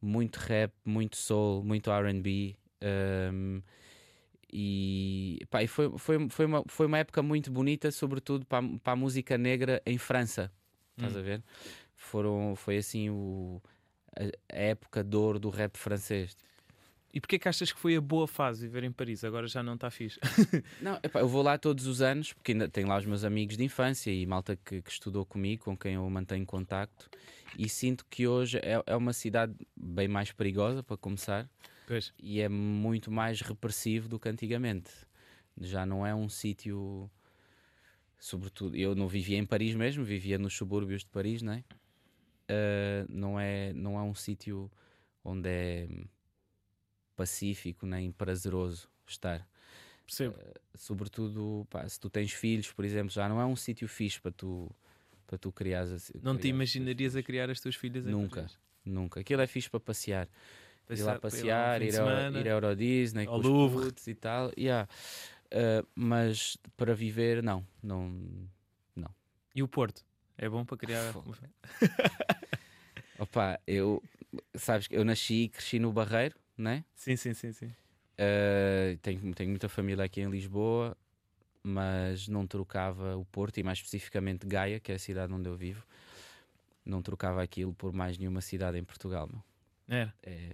[0.00, 2.56] muito rap, muito soul, muito RB.
[3.32, 3.62] hum,
[4.56, 8.78] e, pá, e foi, foi, foi, uma, foi uma época muito bonita, sobretudo para, a-
[8.82, 10.50] para a música negra em França.
[10.96, 11.18] Estás Hum.
[11.18, 11.42] a ver?
[11.96, 13.60] Foram, foi assim o,
[14.16, 14.22] a,
[14.56, 16.36] a época de ouro do rap francês.
[17.12, 19.22] E porquê que achas que foi a boa fase viver em Paris?
[19.24, 20.18] Agora já não está fixe.
[20.80, 23.56] Não, epá, eu vou lá todos os anos, porque ainda tenho lá os meus amigos
[23.56, 27.08] de infância e malta que, que estudou comigo, com quem eu mantenho contacto,
[27.56, 31.48] e sinto que hoje é, é uma cidade bem mais perigosa, para começar,
[31.86, 32.12] Pois.
[32.18, 34.90] e é muito mais repressivo do que antigamente.
[35.60, 37.10] Já não é um sítio.
[38.18, 41.64] Sobretudo, eu não vivia em Paris mesmo, vivia nos subúrbios de Paris, não é?
[42.48, 44.70] Ah, não é, não é um sítio
[45.22, 45.88] onde é
[47.16, 49.46] pacífico nem prazeroso estar
[50.04, 50.36] Percebo.
[50.74, 54.32] sobretudo pá, se tu tens filhos, por exemplo, já não é um sítio fixe para
[54.32, 54.70] tu
[55.26, 58.10] para tu criares assim- Não te criares teus imaginarias a criar as tuas filhas em
[58.10, 58.46] Nunca.
[58.84, 60.28] Nunca aquilo é fixe para passear
[60.90, 62.40] ir lá Passar- passear um fim ir, ao, semana.
[62.40, 63.92] ir Euro Disney ao Louvre.
[64.06, 64.88] e tal yeah.
[65.46, 68.20] Uh, mas para viver não não
[69.54, 70.04] E o Porto?
[70.36, 71.14] É bom para criar.
[73.18, 74.02] Opa eu
[74.56, 77.66] sabes que eu nasci e cresci no Barreiro né Sim, sim, sim, sim.
[77.66, 80.96] Uh, tenho, tenho muita família aqui em Lisboa,
[81.62, 85.56] mas não trocava o Porto e mais especificamente Gaia, que é a cidade onde eu
[85.56, 85.84] vivo,
[86.84, 89.28] não trocava aquilo por mais nenhuma cidade em Portugal.
[89.28, 89.42] Meu.
[89.88, 90.14] Era.
[90.22, 90.50] É,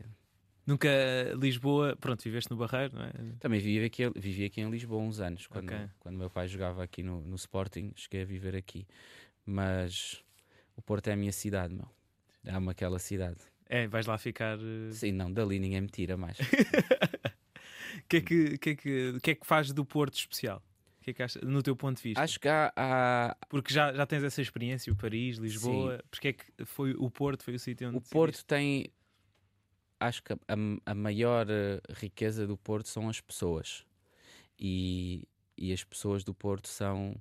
[0.71, 0.89] Nunca
[1.37, 3.13] Lisboa, pronto, viveste no Barreiro, não é?
[3.41, 5.89] Também vivi aqui, vivi aqui em Lisboa uns anos, quando, Ok.
[5.99, 8.87] quando meu pai jogava aqui no, no Sporting, cheguei a viver aqui.
[9.45, 10.23] Mas
[10.77, 11.89] o Porto é a minha cidade, meu.
[12.47, 13.39] Amo aquela cidade.
[13.69, 14.59] É, vais lá ficar.
[14.59, 16.39] eh, Sim, não, dali ninguém me tira mais.
[17.97, 20.63] O que, é que, que, é que, que é que faz do Porto especial?
[21.03, 22.23] Que é que achas, no teu ponto de vista?
[22.23, 26.01] Acho que há, há- Porque já, já tens essa experiência, o Paris, Lisboa.
[26.11, 28.01] Porque é que foi o Porto, foi o sítio onde o?
[28.01, 28.87] Porto tem.
[30.01, 30.39] Acho que a,
[30.87, 33.85] a maior eh, riqueza do Porto são as pessoas.
[34.59, 37.15] E, e as pessoas do Porto são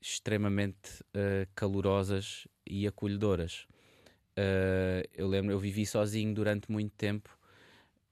[0.00, 3.66] extremamente eh, calorosas e acolhedoras.
[4.36, 7.38] Eh, eu lembro, eu vivi sozinho durante muito tempo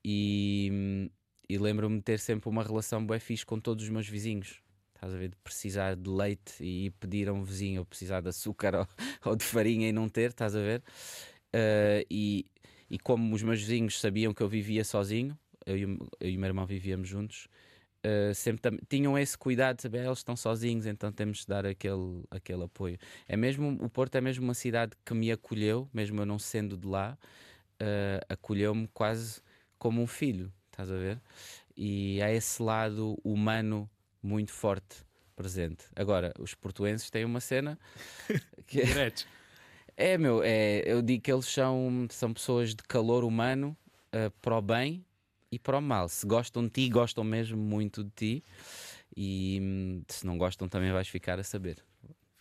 [0.05, 1.11] e,
[1.49, 4.61] e lembro-me de ter sempre uma relação bué fixe com todos os meus vizinhos.
[4.95, 5.29] Estás a ver?
[5.31, 8.87] De precisar de leite e ir pedir a um vizinho, ou precisar de açúcar ou,
[9.25, 10.83] ou de farinha e não ter, estás a ver?
[11.53, 12.47] Eh, e,
[12.91, 16.37] e como os meus vizinhos sabiam que eu vivia sozinho, eu e, o- eu e
[16.37, 17.49] o meu irmão vivíamos juntos,
[18.03, 21.67] eh, sempre tinham esse cuidado de saber, "Ah, eles estão sozinhos, então temos de dar
[21.67, 22.97] aquele, aquele apoio.
[23.27, 26.77] É mesmo, o Porto é mesmo uma cidade que me acolheu, mesmo eu não sendo
[26.77, 27.19] de lá,
[27.81, 29.41] eh, acolheu-me quase
[29.79, 31.21] como um filho, estás a ver?
[31.77, 33.89] E há esse lado humano
[34.23, 35.05] muito forte
[35.37, 35.85] presente.
[35.95, 37.79] Agora, os portuenses têm uma cena
[38.67, 38.85] que é.
[39.99, 43.77] É, meu, é, eu digo que eles são, são pessoas de calor humano
[44.13, 45.05] eh, para o bem
[45.51, 46.09] e para o mal.
[46.09, 48.45] Se gostam de ti, gostam mesmo muito de ti.
[49.17, 51.85] E hum, se não gostam, também vais ficar a saber.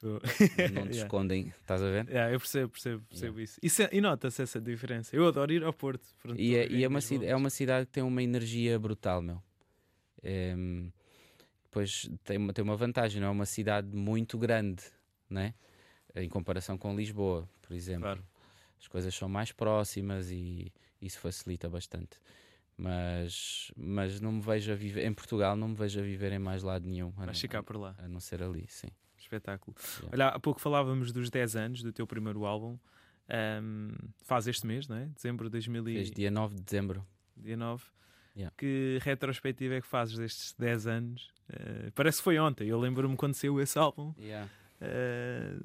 [0.72, 0.93] Não te Yeah.
[1.06, 2.08] escondem, estás a ver?
[2.08, 3.60] Yeah, eu percebo, percebo, percebo isso.
[3.63, 5.15] Isso é- E nota-se essa diferença.
[5.15, 6.06] Eu adoro ir ao Porto.
[6.36, 9.41] E, é, e é, uma, é uma cidade que tem uma energia brutal, meu.
[10.22, 10.56] É,
[11.63, 14.84] depois tem uma, tem uma vantagem, não é uma cidade muito grande,
[15.28, 15.56] né?
[16.23, 18.03] Em comparação com Lisboa, por exemplo.
[18.03, 18.23] Claro.
[18.80, 22.19] As coisas são mais próximas e isso facilita bastante.
[22.77, 26.38] Mas, mas não me vejo a viver em Portugal, não me vejo a viver em
[26.39, 27.95] mais lado nenhum, a, Vais não, ficar por lá.
[27.97, 28.89] a não ser ali, sim.
[29.17, 29.75] Espetáculo.
[29.95, 30.10] Yeah.
[30.13, 32.77] Olha, há pouco falávamos dos 10 anos do teu primeiro álbum.
[33.27, 35.06] Ahm, faz este mês, não é?
[35.08, 37.06] Dezembro de Fez dia 9 de dezembro.
[37.36, 37.84] 2019.
[38.36, 38.53] Yeah.
[38.56, 41.32] Que retrospectiva é que fazes destes 10 anos?
[41.49, 42.67] Eh, parece que foi ontem.
[42.67, 44.13] Eu lembro-me quando saiu esse álbum.
[44.80, 45.58] Eh,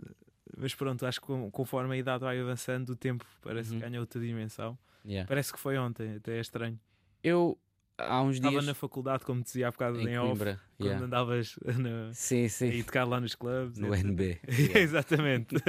[0.57, 3.79] mas pronto, acho que conforme a idade vai avançando, o tempo parece Uhum.
[3.81, 4.79] que ganha outra dimensão.
[5.05, 5.27] Yeah.
[5.29, 6.79] Parece que foi ontem, até é estranho.
[7.23, 7.59] Eu
[7.99, 10.61] há uns Estava dias na faculdade, como te dizia há bocado, em, em off, Coimbra.
[10.77, 11.05] quando yeah.
[11.07, 12.67] andavas na, Sim, a sim.
[12.69, 13.79] ir tocar lá nos clubes.
[13.79, 14.05] No etc.
[14.07, 14.41] NB.
[14.79, 15.55] Exatamente.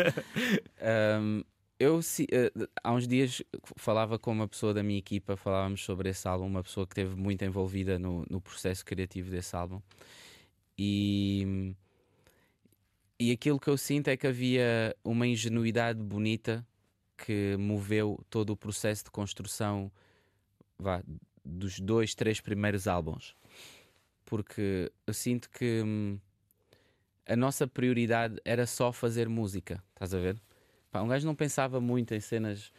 [1.21, 1.43] Um,
[1.79, 2.51] eu si- eh,
[2.83, 3.41] há uns dias
[3.77, 7.15] falava com uma pessoa da minha equipa, falávamos sobre esse álbum, uma pessoa que esteve
[7.15, 9.81] muito envolvida no, no processo criativo desse álbum.
[10.77, 11.73] E,
[13.23, 16.65] e aquilo que eu sinto é que havia uma ingenuidade bonita
[17.17, 19.91] que moveu todo o processo de construção
[20.77, 21.01] vá,
[21.43, 23.35] dos dois, três primeiros álbuns.
[24.25, 26.19] Porque eu sinto que hum,
[27.25, 30.37] a nossa prioridade era só fazer música, estás a ver?
[30.91, 32.71] Pá, um gajo não pensava muito em cenas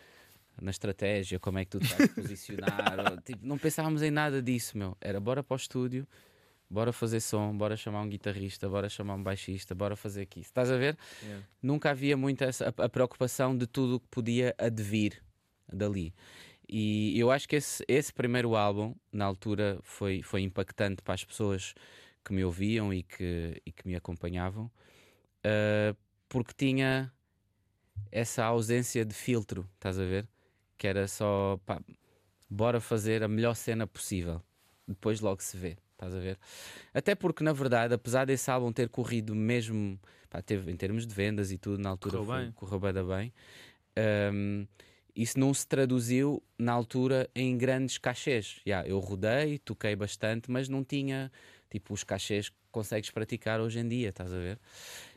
[0.60, 4.42] na estratégia, como é que tu te vais posicionar, ou, tipo, não pensávamos em nada
[4.42, 4.96] disso, meu.
[5.00, 6.06] Era bora para o estúdio,
[6.74, 10.40] bora fazer som, bora chamar um guitarrista, bora chamar um baixista, bora fazer aqui.
[10.40, 10.98] Estás a ver?
[11.22, 11.46] Yeah.
[11.62, 15.22] Nunca havia muito essa, a, a preocupação de tudo o que podia advir
[15.72, 16.12] dali.
[16.68, 21.24] E eu acho que esse, esse primeiro álbum, na altura, foi, foi impactante para as
[21.24, 21.74] pessoas
[22.24, 24.68] que me ouviam e que, e que me acompanhavam,
[25.44, 25.94] ah,
[26.28, 27.12] porque tinha
[28.10, 30.26] essa ausência de filtro, estás a ver?
[30.76, 31.80] Que era só, pá,
[32.50, 34.42] bora fazer a melhor cena possível,
[34.88, 36.38] depois logo se vê, estás a ver?
[36.92, 41.14] Até porque, na verdade, apesar desse álbum ter corrido mesmo, pá, teve, em termos de
[41.14, 42.52] vendas e tudo, na altura Correu foi- bem.
[42.52, 43.32] correu da bem.
[43.96, 44.66] Ahm,
[45.14, 48.60] isso não se traduziu na altura em grandes cachês.
[48.66, 51.30] Yeah, eu rodei, toquei bastante, mas não tinha
[51.70, 54.58] tipo os cachês que consegues praticar hoje em dia, estás a ver?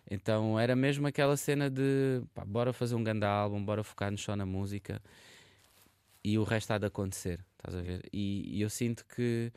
[0.10, 4.36] Então era mesmo aquela cena de pá, bora fazer um grande álbum, bora focar-nos só
[4.36, 5.02] na música
[6.24, 8.02] e o resto há de acontecer, estás a ver?
[8.14, 9.52] E, e eu sinto que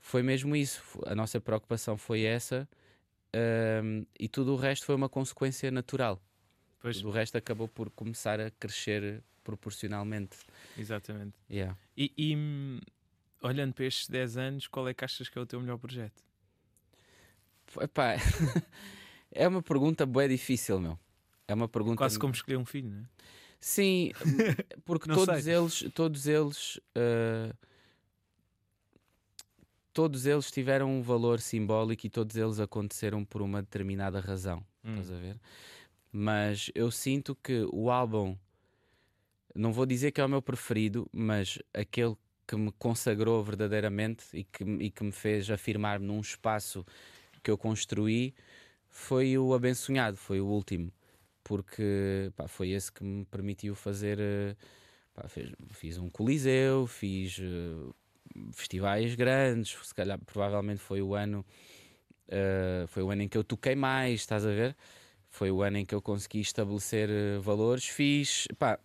[0.00, 0.82] foi mesmo isso.
[1.06, 2.68] A nossa preocupação foi essa
[3.32, 6.20] ahm, e tudo o resto foi uma consequência natural.
[6.80, 10.36] Pois, Tudo o resto acabou por começar a crescer proporcionalmente.
[10.76, 11.34] exatamente.
[11.50, 11.76] Yeah.
[11.96, 12.80] E, e,
[13.42, 16.22] olhando para estes 10 anos, qual é que achas que é o teu melhor projeto?
[17.80, 18.14] Epá,
[19.32, 20.98] é uma pergunta bem difícil, meu.
[21.46, 21.96] É uma pergunta.
[21.96, 23.04] Quase como escolher um filho, não é?
[23.60, 24.12] Sim,
[24.84, 25.54] porque todos sei.
[25.54, 27.54] eles, todos eles, uh,
[29.98, 34.64] todos eles tiveram um valor simbólico e todos eles aconteceram por uma determinada razão.
[34.84, 34.90] Hum.
[34.92, 35.40] Estás a ver?
[36.12, 38.36] Mas eu sinto que o álbum,
[39.52, 44.44] não vou dizer que é o meu preferido, mas aquele que me consagrou verdadeiramente e
[44.44, 46.86] que, e que me fez afirmar-me num espaço
[47.42, 48.36] que eu construí
[48.88, 50.92] foi o Abençonhado, foi o último,
[51.42, 54.20] porque pá, foi esse que me permitiu fazer.
[54.20, 54.54] eh,
[55.12, 57.92] pá, fez- fiz um coliseu, fiz eh,
[58.52, 61.44] festivais grandes, se calhar provavelmente foi o ano
[62.28, 64.76] eh, foi o ano em que eu toquei mais, estás a ver?
[65.30, 68.78] Foi o ano em que eu consegui estabelecer eh, valores, fiz pá,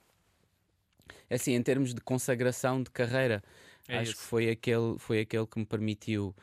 [1.30, 3.44] é assim, em termos de consagração de carreira,
[3.88, 4.16] É acho esse.
[4.16, 6.36] que foi aquele, foi aquele que me permitiu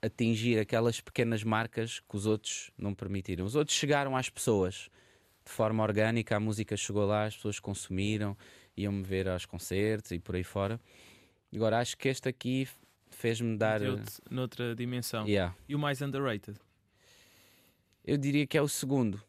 [0.00, 3.44] atingir aquelas pequenas marcas que os outros não permitiram.
[3.44, 4.88] Os outros chegaram às pessoas
[5.44, 8.36] de forma orgânica, a música chegou lá, as pessoas consumiram,
[8.76, 10.78] iam-me ver aos concertos e por aí fora.
[11.54, 12.68] Agora acho que este aqui
[13.10, 13.80] fez-me dar.
[14.30, 15.26] Noutra dimensão.
[15.26, 15.54] Yeah.
[15.68, 16.58] E o mais underrated?
[18.04, 19.22] Eu diria que é o segundo.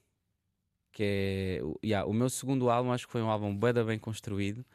[0.91, 3.83] Que é o- yeah, o meu segundo álbum, acho que foi um álbum bué da
[3.83, 4.65] bem construído,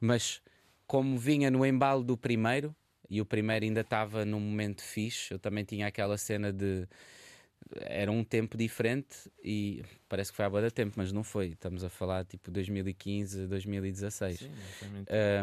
[0.00, 0.42] mas
[0.86, 2.74] como vinha no embalo do primeiro,
[3.08, 6.86] e o primeiro ainda estava num momento fixe, eu também tinha aquela cena de.
[7.76, 11.48] Era um tempo diferente e parece que foi há da tempo, mas não foi.
[11.48, 14.38] Estamos a falar tipo 2015, 2016.
[14.38, 14.50] Sim.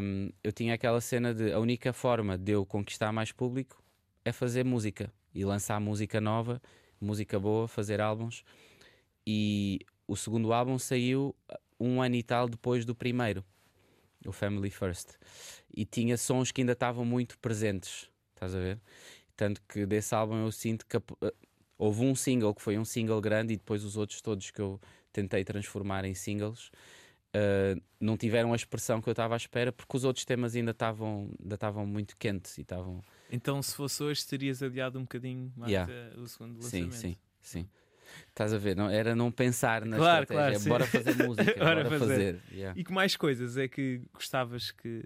[0.02, 3.82] Um, eu tinha aquela cena de a única forma de eu conquistar mais público
[4.24, 6.62] é fazer música e lançar música nova,
[7.00, 8.44] música boa, fazer álbuns.
[9.26, 11.36] E o segundo álbum saiu
[11.80, 13.44] um ano e tal depois do primeiro,
[14.26, 15.12] o Family First,
[15.74, 18.80] e tinha sons que ainda estavam muito presentes, estás a ver?
[19.36, 20.98] Tanto que desse álbum eu sinto que
[21.80, 24.80] houve um single que foi um single grande e depois os outros todos que eu
[25.12, 26.68] tentei transformar em singles
[27.36, 30.72] uh, não tiveram a expressão que eu estava à espera porque os outros temas ainda
[30.72, 35.52] estavam ainda estavam muito quentes e estavam Então, se fosse hoje, terias adiado um bocadinho
[35.56, 35.92] mais Yeah.
[36.20, 36.94] o segundo sim lançamento.
[37.02, 37.70] sim sim
[38.28, 40.70] estás a ver não era não pensar na Claro, estratégia claro, sim.
[40.70, 42.08] bora fazer música Bora bora, fazer.
[42.08, 42.80] fazer, Yeah.
[42.80, 45.04] E que mais coisas é que gostavas que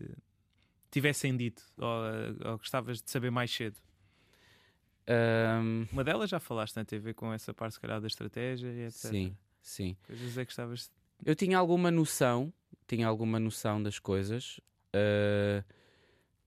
[0.92, 3.76] tivessem dito ou, ou gostavas de saber mais cedo?
[5.08, 8.86] Um, Uma delas já falaste na TV com essa parte, se calhar, da estratégia e
[8.86, 9.12] etc.
[9.12, 10.80] sim sim Coisas é que gostavas
[11.20, 11.30] de...
[11.30, 12.54] eu tinha alguma noção
[12.88, 14.60] tinha alguma noção das coisas
[14.96, 15.64] uh,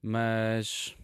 [0.02, 0.96] mas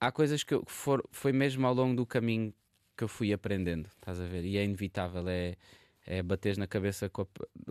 [0.00, 2.52] há coisas que eu, que for, foi mesmo ao longo do caminho
[2.96, 4.44] que eu fui aprendendo, estás a ver?
[4.44, 5.56] E é inevitável, é,
[6.06, 7.26] é bateres na cabeça com a,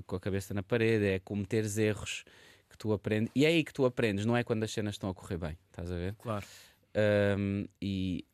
[0.05, 2.25] com a cabeça na parede, é cometeres erros
[2.69, 3.31] que tu aprendes.
[3.35, 5.57] E é aí que tu aprendes, não é quando as cenas estão a correr bem,
[5.69, 6.15] estás a ver?
[6.15, 6.45] Claro.
[6.95, 8.25] Um, e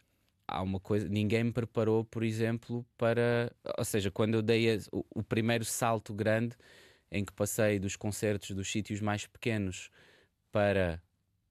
[0.47, 3.51] há uma coisa, ninguém me preparou, por exemplo, para.
[3.77, 6.55] Ou seja, quando eu dei a- o, o primeiro salto grande
[7.11, 9.89] em que passei dos concertos dos sítios mais pequenos
[10.51, 11.01] para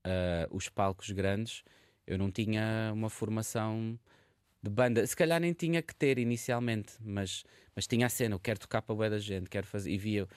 [0.05, 1.63] ah, os palcos grandes,
[2.07, 3.99] eu não tinha uma formação
[4.63, 5.07] de banda.
[5.07, 7.45] Se calhar nem tinha que ter inicialmente, mas,
[7.75, 9.91] mas tinha a cena, eu quero tocar para bué da gente, quero fazer.
[9.91, 10.29] E via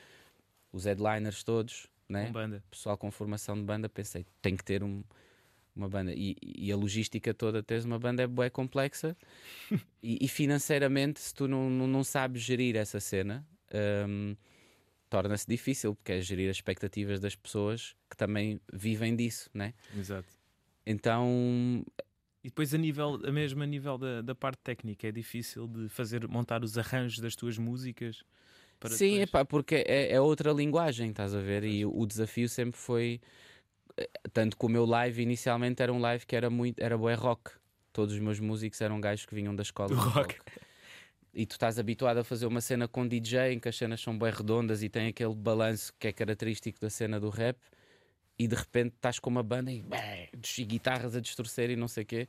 [0.72, 2.28] os headliners todos, né?
[2.28, 2.64] Com banda.
[2.70, 5.04] pessoal com formação de banda, pensei, tem que ter um-
[5.76, 6.14] uma banda.
[6.14, 9.16] E, e a logística toda, teres uma banda é bué complexa.
[10.04, 13.48] e, e financeiramente, se tu não, não, não sabes gerir essa cena,
[14.08, 14.36] hum,
[15.10, 19.74] torna-se difícil, porque é gerir as expectativas das pessoas que também vivem disso, né?
[19.94, 20.34] Exato.
[20.86, 21.86] Então,
[22.44, 25.90] E depois a nível, a mesmo a nível da, da parte técnica, é difícil de
[25.90, 28.24] fazer, montar os arranjos das tuas músicas.
[28.80, 31.64] Para sim, depois- epá, porque é, é outra linguagem, estás a ver?
[31.64, 33.22] E o desafio sempre foi.
[34.34, 36.82] Tanto que o meu live inicialmente era um live que era muito.
[36.82, 37.52] Era bué rock.
[37.94, 40.38] Todos os meus músicos eram gajos que vinham da escola de rock.
[41.34, 44.18] E tu estás habituado a fazer uma cena com DJ em que as cenas são
[44.18, 47.58] bem redondas e tem aquele balanço que é característico da cena do rap.
[48.38, 49.84] E de repente estás com uma banda e,
[50.58, 52.28] e guitarras a distorcer e não sei o quê.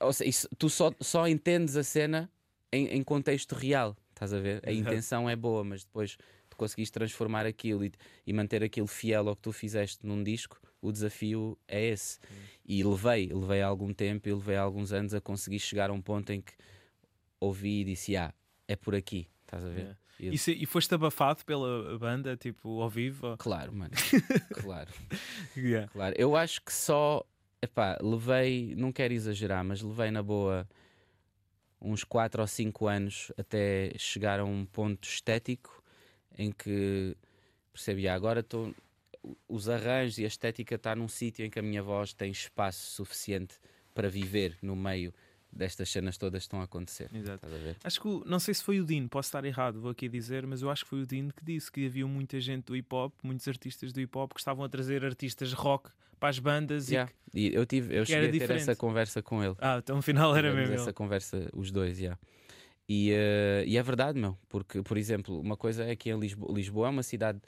[0.00, 2.30] Ou seja, isso- tu só, só entendes a cena
[2.72, 3.96] em, em contexto real.
[4.10, 4.60] Estás a ver?
[4.66, 6.16] A intenção é boa, mas depois
[6.54, 7.92] tu conseguiste transformar aquilo e,
[8.26, 10.60] e manter aquilo fiel ao que tu fizeste num disco.
[10.80, 12.18] O desafio é esse.
[12.64, 16.30] E levei, levei algum tempo e levei alguns anos a conseguir chegar a um ponto
[16.32, 16.52] em que
[17.40, 18.32] ouvi e disse: Ah,
[18.68, 19.28] é por aqui.
[19.44, 19.78] Estás a ver?
[19.80, 19.98] Yeah.
[20.20, 23.36] E eu- E, se- e foste abafado pela banda, tipo, ao vivo?
[23.38, 23.92] Claro, mano.
[24.54, 24.92] claro.
[25.56, 25.88] Yeah.
[25.90, 27.24] Claro, eu acho que só,
[27.60, 30.68] epá, levei, não quero exagerar, mas levei na boa
[31.80, 35.82] uns 4 ou 5 anos até chegar a um ponto estético
[36.38, 37.16] em que
[37.72, 38.74] percebi, ah, agora estou.
[39.48, 42.90] Os arranjos e a estética está num sítio em que a minha voz tem espaço
[42.90, 43.54] suficiente
[43.94, 45.14] para viver no meio
[45.50, 47.08] destas cenas todas estão a acontecer.
[47.14, 47.46] Exato.
[47.46, 47.86] A?
[47.86, 50.60] Acho que, não sei se foi o Dino, posso estar errado, vou aqui dizer, mas
[50.62, 53.14] eu acho que foi o Dino que disse que havia muita gente do hip hop,
[53.22, 57.10] muitos artistas do hip hop que estavam a trazer artistas rock para as bandas Yeah.
[57.28, 57.38] e que...
[57.38, 58.62] E eu tive, eu que cheguei a ter diferente.
[58.62, 59.54] essa conversa com ele.
[59.58, 60.82] Ah, então afinal era Tivemos mesmo.
[60.82, 60.94] essa ele.
[60.94, 62.18] conversa, os dois, já.
[62.88, 66.52] E, eh, e é verdade, meu, porque, por exemplo, uma coisa é que em Lisboa,
[66.52, 67.40] Lisboa é uma cidade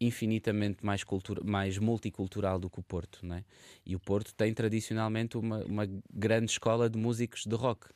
[0.00, 3.44] infinitamente mais, cultura, mais multicultural do que o Porto, né?
[3.84, 7.88] E o Porto tem tradicionalmente uma, uma grande escola de músicos de rock.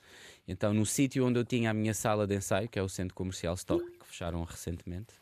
[0.49, 3.15] Então, no sítio onde eu tinha a minha sala de ensaio, que é o Centro
[3.15, 5.15] Comercial Stop, que fecharam recentemente,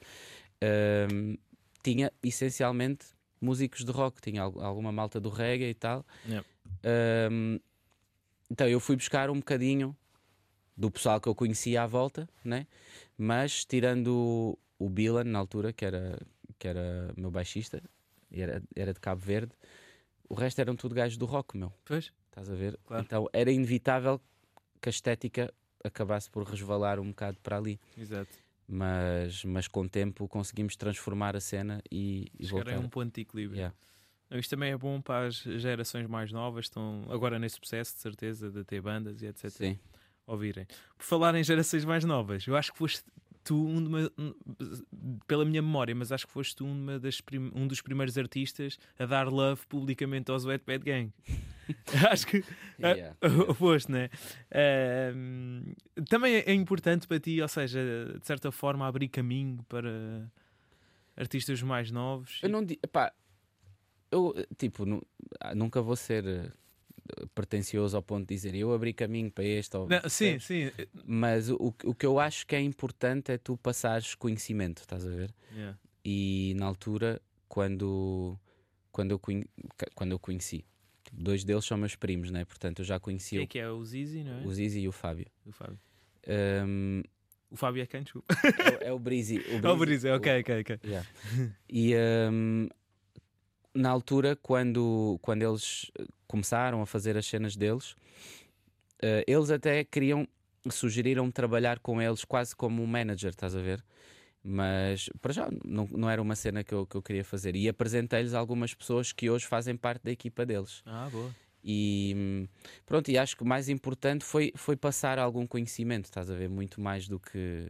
[0.61, 1.35] ehm,
[1.83, 3.07] tinha essencialmente
[3.41, 6.07] músicos de rock, tinha al- alguma malta do reggae e tal.
[6.25, 6.47] Yeah.
[6.83, 7.59] Ehm,
[8.51, 9.95] então eu fui buscar um bocadinho
[10.77, 12.67] do pessoal que eu conhecia à volta, né?
[13.19, 16.19] mas tirando o, o Bilan na altura, que era,
[16.59, 17.83] que era meu baixista,
[18.31, 19.53] e era, era de Cabo Verde,
[20.29, 21.73] o resto eram tudo gajos do rock, meu.
[21.85, 22.79] Pois, Estás a ver?
[22.85, 23.03] Claro.
[23.03, 24.21] Então era inevitável
[24.81, 25.53] que a estética
[25.85, 27.79] acabasse por resvalar um bocado para ali.
[27.99, 28.31] exato.
[28.67, 32.77] Mas, mas com o tempo conseguimos transformar a cena e, e Chegar voltar.
[32.77, 33.57] a um ponto de equilíbrio.
[33.57, 33.75] Yeah.
[34.31, 38.49] Isto também é bom para as gerações mais novas, estão agora nesse processo de certeza
[38.49, 39.51] de ter bandas e etc.
[39.51, 39.79] Sim.
[40.27, 40.67] Ouvirem.
[40.97, 43.05] Por falar em gerações mais novas, eu acho que foste
[43.43, 47.21] tu um, de uma- um- pela minha memória, mas acho que foste tu uma das
[47.21, 51.13] prim- um dos primeiros artistas a dar love publicamente aos Wet Bad Gang.
[52.13, 52.45] acho que
[52.79, 53.17] Yeah.
[53.57, 54.09] foste, né?
[54.53, 55.73] Ahm,
[56.09, 57.81] também é importante para ti, ou seja,
[58.21, 60.31] de certa forma, abrir caminho para
[61.17, 62.41] artistas mais novos.
[62.43, 62.81] Eu não digo.
[64.13, 65.03] Eu, tipo, nu-
[65.41, 66.53] ah, nunca vou ser
[67.35, 69.77] pretencioso ao ponto de dizer eu abri caminho para este.
[69.77, 70.71] Ou, Não, sim, sim.
[71.05, 75.11] Mas o, o que eu acho que é importante é tu passares conhecimento, estás a
[75.11, 75.33] ver?
[75.53, 75.79] Yeah.
[76.05, 78.39] E na altura, quando,
[78.93, 79.47] quando, eu, conhe-
[79.95, 80.65] quando eu conheci,
[81.05, 82.45] tipo, dois deles são meus primos, né?
[82.45, 84.47] Portanto, eu já Quem conhecia é que é o Zizi, não é?
[84.47, 85.27] o Zizi e o Fábio.
[85.45, 85.79] O Fábio.
[86.27, 87.03] Ahm,
[87.51, 88.03] O Fábio é quem?
[88.03, 88.33] Desculpa.
[88.81, 89.39] é, é o Brizi.
[89.39, 90.79] O É o ok, ok, ok.
[90.85, 91.09] Yeah.
[91.69, 91.95] E
[92.31, 92.69] hum,
[93.75, 97.95] na altura, quando, quando eles eh, começaram a fazer as cenas deles,
[99.03, 100.27] eh, eles até queriam,
[100.71, 103.85] sugeriram trabalhar com eles quase como um manager, estás a ver?
[104.43, 107.55] Mas para já não, não era uma cena que eu, que eu queria fazer.
[107.55, 110.83] E apresentei-lhes algumas pessoas que hoje fazem parte da equipa deles.
[110.87, 111.31] Ah, boa.
[111.63, 112.49] E
[112.87, 116.49] pronto, e acho que o mais importante foi, foi passar algum conhecimento, estás a ver?
[116.49, 117.69] Muito mais do que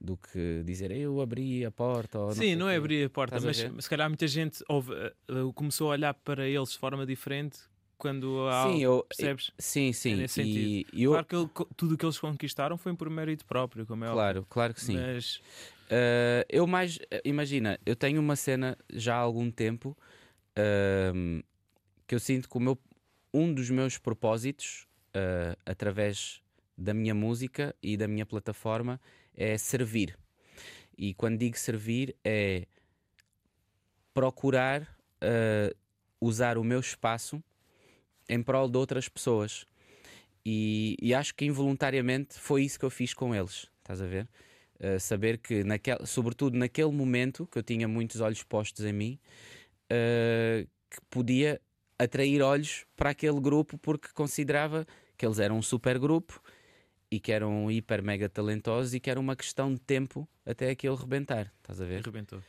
[0.00, 2.18] do que dizer eu abri a porta.
[2.18, 2.74] Ou Sim, não quê.
[2.74, 3.72] é abrir a porta, a mas ver?
[3.82, 7.58] se calhar muita gente ouve, eh, eh, começou a olhar para eles de forma diferente
[7.98, 8.64] quando há.
[8.64, 9.50] Sim, eu, percebes?
[9.58, 10.16] sim, sim.
[10.16, 13.44] nesse e e eu, Claro que ele- tudo o que eles conquistaram foi por mérito
[13.44, 14.16] próprio, como é óbvio.
[14.22, 14.94] claro, claro que sim.
[14.96, 15.40] Mas
[15.90, 19.98] Uh, eu mais, uh, imagina, eu tenho uma cena já há algum tempo
[21.12, 21.42] um,
[22.06, 22.78] que eu sinto que o meu,
[23.34, 24.86] um dos meus propósitos,
[25.16, 26.40] uh, através
[26.78, 29.00] da minha música e da minha plataforma,
[29.40, 30.18] é servir.
[30.96, 32.66] E quando digo servir, é
[34.12, 35.74] procurar uh,
[36.20, 37.42] usar o meu espaço
[38.28, 39.66] em prol de outras pessoas.
[40.44, 43.66] E, e acho que involuntariamente foi isso que eu fiz com eles.
[43.78, 44.28] Estás a ver?
[44.78, 49.18] Uh, saber que, naquel, sobretudo naquele momento, que eu tinha muitos olhos postos em mim,
[49.90, 51.58] uh, que podia
[51.98, 54.86] atrair olhos para aquele grupo porque considerava
[55.16, 56.42] que eles eram um super grupo
[57.10, 60.94] e que eram hiper mega talentosos e que era uma questão de tempo até aquele
[60.94, 61.52] rebentar.
[61.60, 62.00] Estás a ver?
[62.00, 62.42] arrebentou.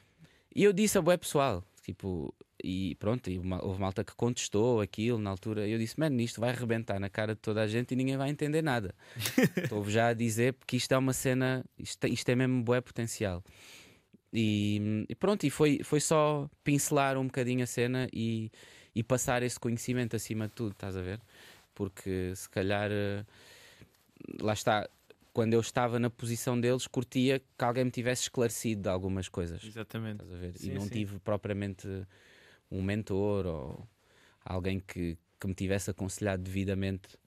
[0.56, 2.34] E eu disse a bué pessoal, tipo,
[2.64, 5.68] e pronto, e uma- houve malta que contestou aquilo na altura.
[5.68, 8.30] Eu disse, mano, isto vai arrebentar na cara de toda a gente e ninguém vai
[8.30, 8.94] entender nada.
[9.58, 13.44] Estou já a dizer porque isto é uma cena, isto, isto é mesmo bué potencial.
[14.34, 18.50] E, e pronto, e foi, foi só pincelar um bocadinho a cena e,
[18.96, 21.20] e passar esse conhecimento acima de tudo, estás a ver?
[21.74, 23.26] Porque se calhar, eh,
[24.42, 24.90] lá está,
[25.34, 29.64] quando eu estava na posição deles, curtia que alguém me tivesse esclarecido de algumas coisas.
[29.64, 30.24] Exatamente.
[30.56, 30.90] Sim, e não sim.
[30.90, 31.88] tive propriamente
[32.70, 33.88] um mentor ou
[34.44, 37.18] alguém que, que me tivesse aconselhado devidamente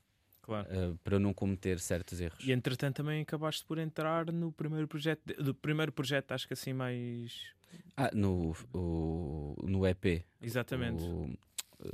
[0.42, 0.68] Claro.
[0.70, 2.44] eh, para eu não cometer certos erros.
[2.46, 6.74] E entretanto também acabaste por entrar no primeiro projeto, do primeiro projeto, acho que assim
[6.74, 7.46] mais.
[7.96, 10.22] Ah, no, o- no EP.
[10.42, 11.02] Exatamente.
[11.02, 11.30] o-
[11.82, 11.90] eh,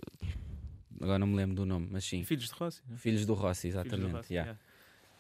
[1.01, 2.24] agora não me lembro do nome, mas sim.
[2.24, 2.82] Filhos de Rossi.
[2.88, 2.96] né?
[2.96, 4.12] Filhos do Rossi, Filhos do exatamente.
[4.16, 4.69] Rossi, yeah, yeah.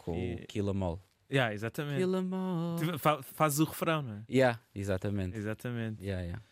[0.04, 1.00] Com E- o Killamol.
[1.30, 1.98] Yeah, exatamente.
[1.98, 2.76] Killamol.
[2.76, 4.24] Tu fa- Fazes o refrão, não é?
[4.28, 5.36] Yeah, exatamente.
[5.36, 6.02] Exatamente.
[6.02, 6.42] Yeah, yeah.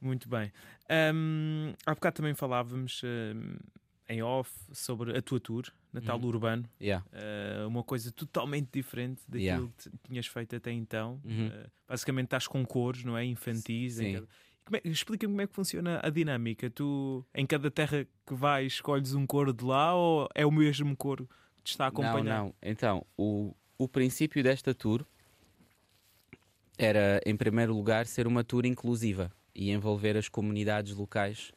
[0.00, 0.52] Muito bem.
[1.14, 3.56] Um, há bocado também falávamos um,
[4.08, 6.26] em off sobre a tua tour, Natal Uhum.
[6.26, 6.64] Urbano.
[6.80, 7.04] Yeah.
[7.12, 9.72] Uh, uma coisa totalmente diferente daquilo Yeah.
[9.76, 11.20] que tinhas feito até então.
[11.24, 11.48] Uhum.
[11.48, 13.24] Uh, basicamente estás com cores, não é?
[13.24, 13.94] Infantis.
[13.94, 14.12] Sim.
[14.14, 14.28] cada-
[14.84, 16.68] é, explica-me como é que funciona a dinâmica.
[16.70, 20.94] Tu, em cada terra que vais, escolhes um coro de lá ou é o mesmo
[20.94, 21.28] coro
[21.68, 22.38] te está a acompanhar?
[22.38, 22.54] Não, não.
[22.62, 25.04] Então, o, o princípio desta tour
[26.76, 31.52] era, em primeiro lugar, ser uma tour inclusiva e envolver as comunidades locais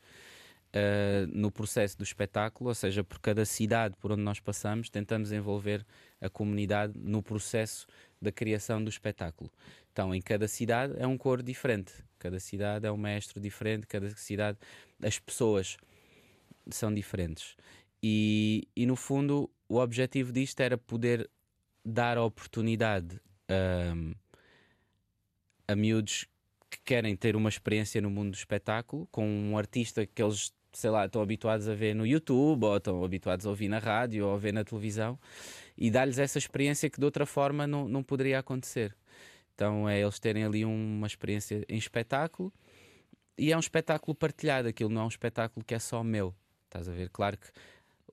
[0.74, 5.32] uh, no processo do espetáculo, ou seja, por cada cidade por onde nós passamos, tentamos
[5.32, 5.86] envolver
[6.20, 7.86] a comunidade no processo
[8.22, 9.52] da criação do espetáculo.
[9.92, 14.10] Então, em cada cidade é um coro diferente, cada cidade é um mestre diferente, cada
[14.12, 14.58] cidade,
[15.02, 15.78] as pessoas
[16.70, 17.56] são diferentes.
[18.04, 21.30] E, e no fundo, o objetivo disto era poder
[21.86, 23.20] dar a oportunidade
[23.96, 24.14] um,
[25.68, 26.28] a miúdos
[26.70, 30.90] que querem ter uma experiência no mundo do espetáculo com um artista que eles, sei
[30.90, 34.34] lá, estão habituados a ver no YouTube ou estão habituados a ouvir na rádio ou
[34.34, 35.20] a ver na televisão
[35.78, 38.96] e dar-lhes essa experiência que de outra forma não, não poderia acontecer.
[39.54, 42.54] Então é eles terem ali uma experiência em espetáculo
[43.38, 46.34] e é um espetáculo partilhado, aquilo não é um espetáculo que é só meu.
[46.66, 47.10] Estás a ver?
[47.10, 47.48] Claro que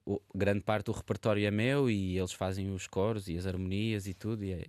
[0.08, 4.06] o, grande parte do repertório é meu e eles fazem os coros e as harmonias
[4.06, 4.66] e tudo, e é,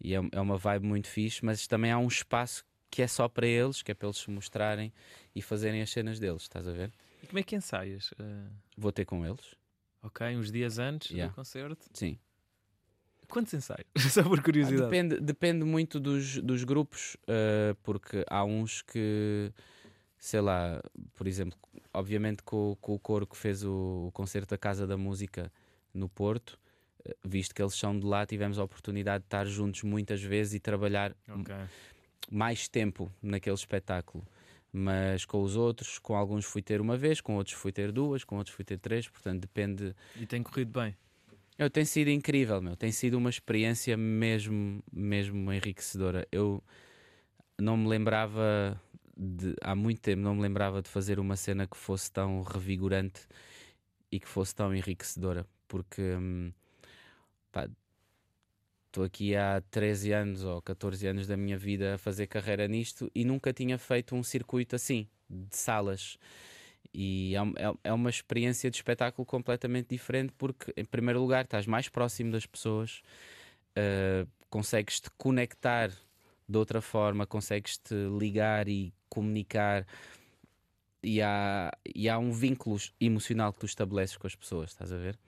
[0.00, 3.28] e é, é uma vibe muito fixe, mas também há um espaço que é só
[3.28, 4.92] para eles, que é para eles se mostrarem
[5.34, 6.90] e fazerem as cenas deles, estás a ver?
[7.22, 8.10] E como é que ensaias?
[8.12, 8.50] Uh...
[8.76, 9.54] Vou ter com eles.
[10.02, 11.30] Ok, uns dias antes yeah.
[11.30, 11.86] do concerto?
[11.92, 12.18] Sim.
[13.28, 13.86] Quantos ensaios?
[14.10, 14.82] Só por curiosidade.
[14.82, 19.52] Ah, depende, depende muito dos, dos grupos, uh, porque há uns que,
[20.20, 20.82] sei lá,
[21.16, 21.58] por exemplo,
[21.94, 25.50] obviamente com, com o coro que fez o, o concerto da Casa da Música
[25.94, 26.58] no Porto,
[27.00, 30.52] uh, visto que eles são de lá, tivemos a oportunidade de estar juntos muitas vezes
[30.54, 31.56] e trabalhar okay.
[32.30, 34.22] mais tempo naquele espetáculo.
[34.70, 38.22] Mas com os outros, com alguns fui ter uma vez, com outros fui ter duas,
[38.22, 39.96] com outros fui ter três, portanto depende.
[40.14, 40.94] E tem corrido bem?
[41.58, 42.76] Eu, tem sido incrível, meu.
[42.76, 46.26] Tem sido uma experiência mesmo, mesmo enriquecedora.
[46.30, 46.62] Eu
[47.58, 48.80] não me lembrava
[49.20, 53.26] de, há muito tempo não me lembrava de fazer uma cena que fosse tão revigorante
[54.10, 56.52] e que fosse tão enriquecedora, porque hum,
[58.86, 63.10] estou aqui há 13 anos ou 14 anos da minha vida a fazer carreira nisto
[63.14, 66.18] e nunca tinha feito um circuito assim de salas.
[66.92, 71.66] E é, é, é, uma experiência de espetáculo completamente diferente porque, em primeiro lugar, estás
[71.66, 73.00] mais próximo das pessoas,
[73.76, 75.92] uh, consegues-te conectar
[76.50, 79.86] de outra forma, consegues-te ligar e comunicar.
[81.02, 84.96] E há, e há um vínculo emocional que tu estabeleces com as pessoas, estás a
[84.96, 85.18] ver?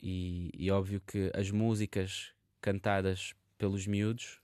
[0.00, 4.40] E, e óbvio que as músicas cantadas pelos miúdos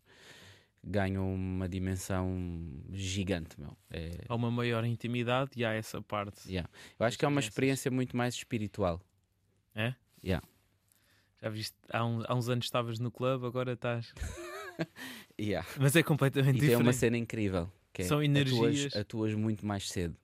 [0.84, 3.76] ganham uma dimensão gigante, meu.
[3.90, 4.10] É...
[4.28, 6.48] Há uma maior intimidade e há essa parte.
[6.48, 6.70] Yeah.
[6.98, 9.00] Eu acho que é uma experiência muito mais espiritual.
[9.74, 9.94] É?
[10.22, 10.46] Yeah.
[11.42, 14.12] Já viste, há, um, há uns anos estavas no clube, agora estás.
[15.40, 15.66] yeah.
[15.78, 16.76] Mas é completamente e diferente.
[16.76, 17.70] tem uma cena incrível.
[17.92, 18.86] Que é, São energias.
[18.86, 20.16] Atuas, atuas muito mais cedo.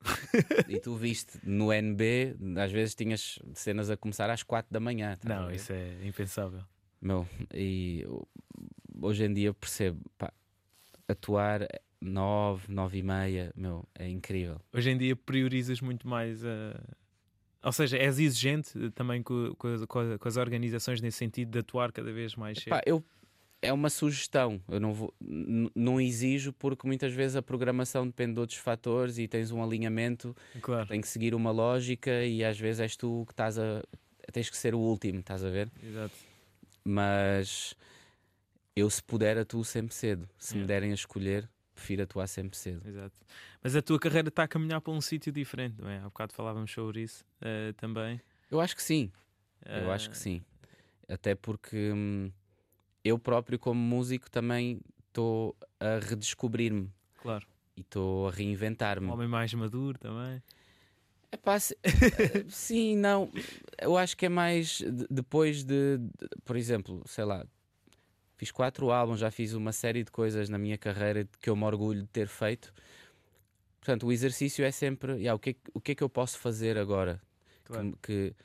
[0.68, 5.16] e tu viste no NB, às vezes tinhas cenas a começar às 4 da manhã.
[5.16, 6.62] Tá Não, isso é impensável.
[7.00, 8.04] Meu, e
[9.00, 10.32] hoje em dia percebo, pá,
[11.06, 11.66] atuar
[12.00, 14.60] 9, 9 e meia, meu, é incrível.
[14.72, 16.80] Hoje em dia priorizas muito mais a.
[17.62, 22.12] Ou seja, és exigente também com, com, com, as organizações nesse sentido de atuar cada
[22.12, 22.70] vez mais cedo?
[22.70, 23.04] Pá, eu,
[23.60, 25.12] é uma sugestão, eu não, vou,
[25.74, 30.34] não exijo porque muitas vezes a programação depende de outros fatores e tens um alinhamento,
[30.60, 30.86] claro.
[30.86, 33.82] tem que seguir uma lógica e às vezes és tu que estás a.
[34.32, 35.70] tens que ser o último, estás a ver?
[35.82, 36.14] Exato.
[36.84, 37.74] Mas
[38.76, 40.28] eu, se puder, atuo sempre cedo.
[40.38, 42.88] Se me derem a escolher, prefiro atuar sempre cedo.
[42.88, 43.18] Exato.
[43.62, 45.98] Mas a tua carreira está a caminhar para um sítio diferente, não é?
[45.98, 48.20] Há bocado falávamos sobre isso uh, também.
[48.50, 49.10] Eu acho que sim.
[49.66, 49.84] Uh...
[49.84, 50.42] Eu acho que eh, sim.
[51.08, 52.30] Até porque hum,
[53.04, 56.90] eu próprio, como músico, também estou a redescobrir-me.
[57.20, 57.46] Claro.
[57.76, 59.06] E estou a reinventar-me.
[59.06, 60.42] Um homem mais maduro também.
[61.30, 63.30] Epá, se, eh, sim, não.
[63.80, 67.46] Eu acho que é mais depois de, de, por exemplo, sei lá,
[68.38, 71.64] Fiz quatro álbuns, já fiz uma série de coisas na minha carreira que eu me
[71.64, 72.72] orgulho de ter feito.
[73.80, 76.78] Portanto, o exercício é sempre yeah, o, que, o que é que eu posso fazer
[76.78, 77.20] agora
[77.64, 77.98] claro.
[78.00, 78.36] que, que,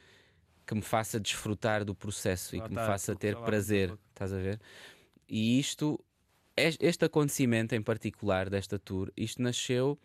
[0.66, 3.98] que, me faça desfrutar do processo ah, e que tá, me faça ter prazer.
[4.10, 4.60] Estás a ver?
[5.28, 6.04] E isto,
[6.56, 10.00] este acontecimento em particular desta tour, isto nasceu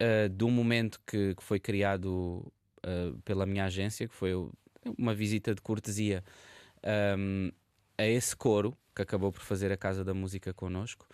[0.00, 2.10] uh, de um momento que, que foi criado
[2.84, 4.32] uh, pela minha agência, que foi
[4.98, 6.22] uma visita de cortesia
[7.18, 7.50] um,
[7.96, 11.06] a esse coro que acabou por fazer a Casa da Música connosco.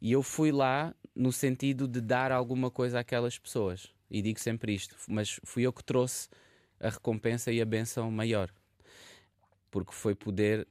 [0.00, 3.92] E eu fui lá no sentido de dar alguma coisa àquelas pessoas.
[4.10, 6.28] E digo sempre isto, mas fui eu que trouxe
[6.84, 8.50] a recompensa e a benção maior.
[9.70, 10.66] Porque foi poder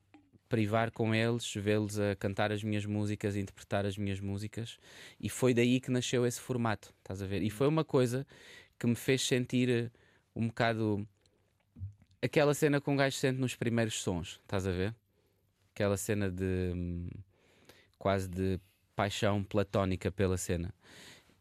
[0.47, 4.77] privar com eles, vê-los a cantar as minhas músicas, a interpretar as minhas músicas,
[5.19, 7.41] e foi daí que nasceu esse formato, estás a ver?
[7.41, 8.25] E foi uma coisa
[8.77, 9.89] que me fez sentir eh,
[10.35, 11.07] um bocado
[12.21, 14.95] aquela cena que um gajo sente nos primeiros sons, estás a ver?
[15.73, 17.09] Aquela cena de hum,
[17.97, 18.59] quase de
[18.95, 20.73] paixão platónica pela cena.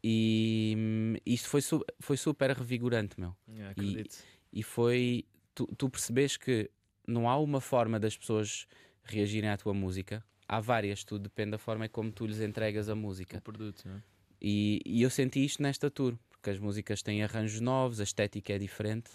[0.03, 1.61] E hum, isto foi,
[2.01, 3.37] foi super revigorante, meu.
[3.49, 4.15] Yeah, acredito.
[4.15, 5.25] E foi.
[5.55, 6.69] Tu, tu percebes que
[7.07, 8.67] não há uma forma das pessoas
[9.05, 10.25] reagirem à tua música.
[10.49, 13.39] Há várias, tudo depende da forma como tu lhes entregas a música.
[13.39, 14.03] O produto, não é?
[14.41, 18.53] E, e eu senti isto nesta tour, porque as músicas têm arranjos novos, a estética
[18.53, 19.11] é diferente,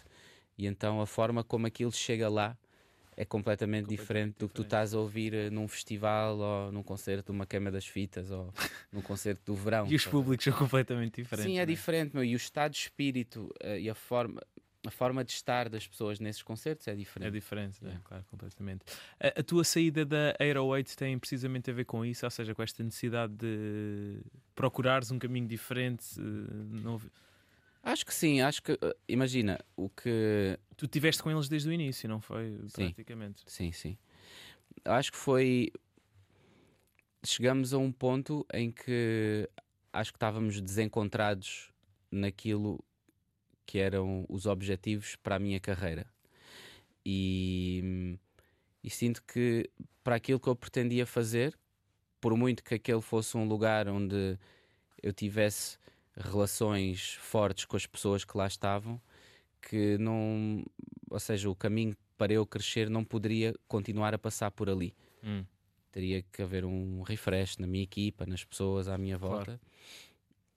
[0.58, 2.58] e então a forma como aquilo chega lá
[3.18, 6.84] é completamente, Completamente diferente do que tu estás a ouvir eh, num festival ou num
[6.84, 8.54] concerto de uma queima das fitas ou
[8.94, 9.88] num concerto do verão.
[9.88, 11.52] E os públicos são completamente diferentes.
[11.52, 14.40] Sim, é diferente, meu, e o estado de espírito eh, e a forma,
[14.88, 17.32] a forma de estar das pessoas nesses concertos é É diferente.
[17.32, 18.00] diferente, né?
[18.04, 18.86] Claro, completamente.
[19.20, 22.64] A, a tua saída da 808 tem precisamente a ver com isso, ou seja, com
[22.64, 24.22] esta necessidade de
[24.56, 26.06] procurares um caminho diferente.
[26.20, 26.22] eh,
[26.82, 27.02] não-
[27.84, 31.72] Acho que sim, acho que, eh, imagina, o que Tu estiveste com eles desde o
[31.72, 32.58] início, não foi?
[32.68, 32.86] Sim.
[32.88, 33.42] Praticamente.
[33.48, 33.98] Sim, sim.
[34.86, 35.72] Acho que foi.
[37.26, 39.50] Chegamos a um ponto em que
[39.92, 41.72] acho que estávamos desencontrados
[42.12, 42.84] naquilo
[43.68, 46.08] que eram os objetivos para a minha carreira.
[47.06, 48.18] E,
[48.84, 49.70] e sinto que
[50.04, 51.54] para aquilo que eu pretendia fazer,
[52.20, 54.38] por muito que aquele fosse um lugar onde
[55.04, 55.78] eu tivesse
[56.16, 59.00] relações fortes com as pessoas que lá estavam,
[59.62, 60.66] que não,
[61.10, 64.96] ou seja, o caminho para eu crescer não poderia continuar a passar por ali.
[65.24, 65.46] Hum.
[65.92, 69.36] Teria que haver um refresh na minha equipa, nas pessoas à minha Claro.
[69.36, 69.62] volta.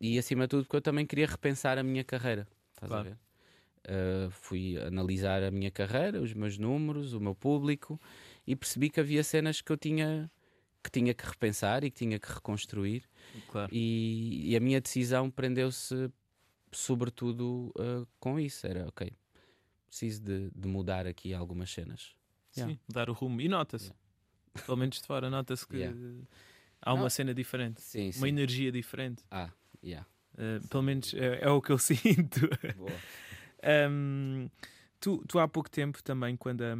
[0.00, 2.48] E acima de tudo, porque eu também queria repensar a minha carreira.
[2.82, 3.08] Estás Claro.
[3.08, 3.18] a ver?
[4.26, 8.00] Uh, fui analisar a minha carreira, os meus números, o meu público
[8.46, 10.30] e percebi que havia cenas que eu tinha
[10.82, 13.04] que tinha que repensar e que tinha que reconstruir
[13.50, 13.70] Claro.
[13.74, 16.10] e, e a minha decisão prendeu-se
[16.72, 18.66] sobretudo uh, com isso.
[18.66, 19.10] Era, ok,
[19.86, 22.14] preciso de, de mudar aqui algumas cenas.
[22.56, 22.74] Yeah.
[22.74, 23.40] Sim, dar o rumo.
[23.40, 23.92] E nota-se.
[24.66, 25.96] Pelo menos de fora, nota-se que Yeah.
[26.82, 27.10] há uma Não.
[27.10, 28.28] cena diferente, Sim, uma sim.
[28.28, 29.22] energia diferente.
[29.30, 29.50] Ah,
[29.84, 30.06] yeah.
[30.40, 32.48] Uh, pelo menos é, é o que eu sinto.
[32.76, 32.90] Boa.
[33.90, 34.48] Um,
[34.98, 36.74] tu, tu há pouco tempo também, quando a,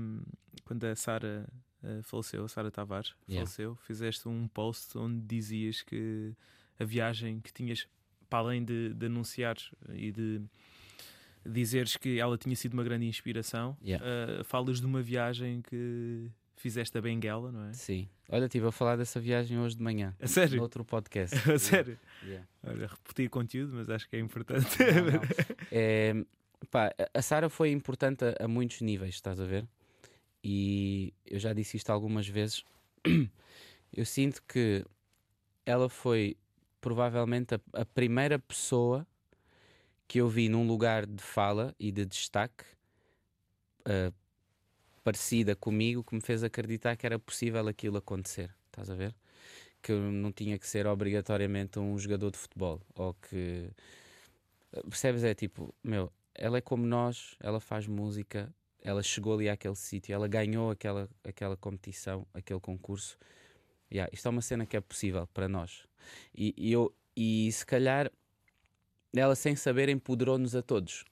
[0.65, 1.47] quando a Sara
[1.83, 3.47] uh, faleceu, a Sara Tavares Yeah.
[3.47, 6.33] faleceu, fizeste um post onde dizias que
[6.79, 7.87] a viagem que tinhas,
[8.31, 10.41] para além de, de anunciares e de
[11.45, 14.05] dizeres que ela tinha sido uma grande inspiração, Yeah.
[14.41, 16.31] uh, falas de uma viagem que
[16.61, 17.73] fizeste a Benguela, não é?
[17.73, 18.09] Sim.
[18.29, 20.15] Olha, estive a falar dessa viagem hoje de manhã.
[20.21, 20.59] A sério?
[20.59, 21.35] Noutro podcast.
[21.51, 21.99] A sério?
[22.23, 22.47] Yeah.
[22.63, 24.79] Olha, repetir conteúdo, mas acho que é importante.
[24.79, 25.21] Não, não.
[25.73, 26.13] É,
[26.71, 29.67] pá, a- Sara foi importante a, a muitos níveis, estás a ver?
[30.45, 32.65] E eu já disse isto algumas vezes.
[33.93, 34.85] Eu sinto que
[35.67, 36.37] ela foi
[36.81, 39.05] provavelmente a, a primeira pessoa
[40.07, 42.65] que eu vi num lugar de fala e de destaque
[43.85, 44.13] ah,
[45.11, 48.55] parecida comigo que me fez acreditar que era possível aquilo acontecer.
[48.67, 49.13] Estás a ver?
[49.83, 53.71] Que não tinha que ser obrigatoriamente um jogador de futebol ou que
[54.89, 55.25] percebes?
[55.25, 60.15] É tipo, meu, ela é como nós, ela faz música, ela chegou ali àquele sítio,
[60.15, 63.19] ela ganhou aquela, aquela competição, aquele concurso.
[63.93, 65.89] Yeah, isto é uma cena que é possível para nós.
[66.33, 68.13] E, e eu, e se calhar
[69.13, 71.05] ela, sem saber, empoderou-nos a todos.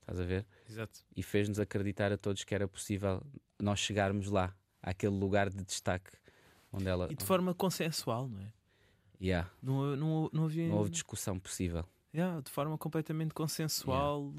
[0.00, 0.44] Estás a ver?
[0.72, 1.00] Exato.
[1.16, 3.22] E fez-nos acreditar a todos que era possível
[3.60, 6.10] nós chegarmos lá, àquele lugar de destaque
[6.72, 7.08] onde ela.
[7.10, 8.52] E de forma consensual, não é?
[9.20, 10.66] Yeah, Não, não, não havia.
[10.68, 11.84] não houve discussão possível.
[12.12, 14.32] Yeah, de forma completamente consensual,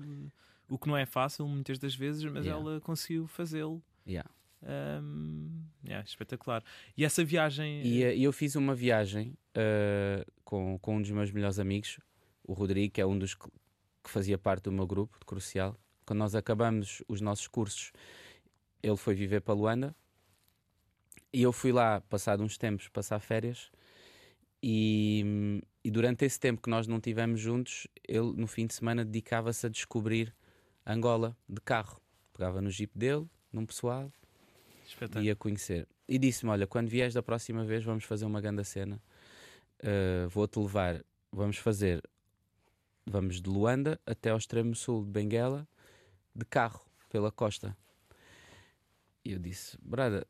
[0.68, 2.62] o que não é fácil muitas das vezes, mas Yeah.
[2.62, 3.82] ela conseguiu fazê-lo.
[4.06, 4.30] Yeah.
[4.66, 6.64] Ahm, yeah, espetacular.
[6.98, 7.82] E essa viagem.
[7.82, 12.00] E eh, eh, eu fiz uma viagem eh, com, com um dos meus melhores amigos,
[12.44, 13.48] o Rodrigo, que é um dos que
[14.04, 15.78] que fazia parte do meu grupo de Crucial.
[16.06, 17.92] Quando nós acabamos os nossos cursos,
[18.82, 19.96] ele foi viver para Luanda
[21.34, 23.72] e eu fui lá, passado uns tempos, passar férias.
[24.62, 29.04] E, e durante esse tempo que nós não tivemos juntos, ele no fim de semana
[29.04, 30.34] dedicava-se a descobrir
[30.86, 32.00] Angola de carro.
[32.34, 34.12] Pegava no jeep dele, num pessoal,
[34.86, 35.26] espetáculo.
[35.26, 35.88] ia conhecer.
[36.08, 39.02] E disse-me: Olha, quando vieres da próxima vez, vamos fazer uma grande cena.
[39.80, 42.02] Uh, Vou-te levar, vamos fazer.
[43.06, 45.68] Vamos de Luanda até ao extremo sul de Benguela,
[46.36, 47.76] de carro, pela costa.
[49.24, 50.28] E eu disse: Brada,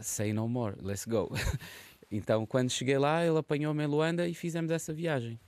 [0.00, 1.30] say no more, let's go.
[2.10, 5.38] então, quando cheguei lá, ele apanhou-me em Luanda e fizemos essa viagem.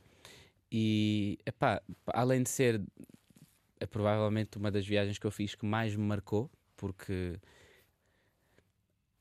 [0.70, 2.82] E, epá, além de ser
[3.78, 7.38] é provavelmente uma das viagens que eu fiz que mais me marcou, porque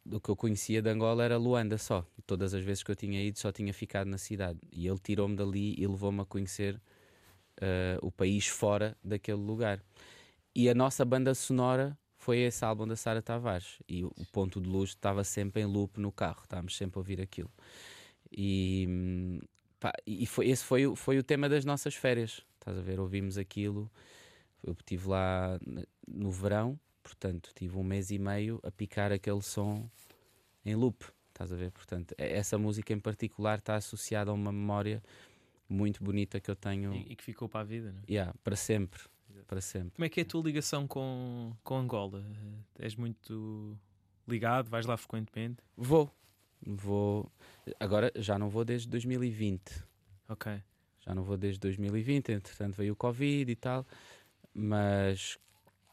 [0.05, 2.05] do que eu conhecia de Angola era Luanda só.
[2.25, 4.59] Todas as vezes que eu tinha ido só tinha ficado na cidade.
[4.71, 9.83] E ele tirou-me dali e levou-me a conhecer uh, o país fora daquele lugar.
[10.55, 13.79] E a nossa banda sonora foi esse álbum da Sara Tavares.
[13.87, 17.21] E o, ponto de luz estava sempre em loop no carro, estávamos sempre a ouvir
[17.21, 17.51] aquilo.
[18.31, 19.39] E,
[19.79, 22.41] pá, e foi, esse foi, foi o tema das nossas férias.
[22.59, 22.99] Estás a ver?
[22.99, 23.91] Ouvimos aquilo.
[24.63, 25.59] Eu estive lá
[26.07, 29.87] no verão Portanto, tive um mês e meio a picar aquele som
[30.65, 31.05] em loop.
[31.29, 31.69] Estás a ver?
[31.69, 35.03] Portanto, essa música em particular está associada a uma memória
[35.69, 36.95] muito bonita que eu tenho.
[36.95, 38.11] E, e que ficou para a vida, não é?
[38.11, 38.99] Yeah, para sempre.
[39.47, 39.91] Para sempre.
[39.95, 42.23] Como é que é a tua ligação com, com Angola?
[42.79, 43.77] És muito
[44.27, 44.69] ligado?
[44.69, 45.61] Vais lá frequentemente?
[45.77, 46.11] Vou.
[46.65, 47.31] Vou.
[47.79, 49.83] Agora já não vou desde 2020.
[50.27, 50.61] Ok.
[50.99, 53.85] Já não vou desde 2020, entretanto veio o Covid e tal.
[54.51, 55.37] Mas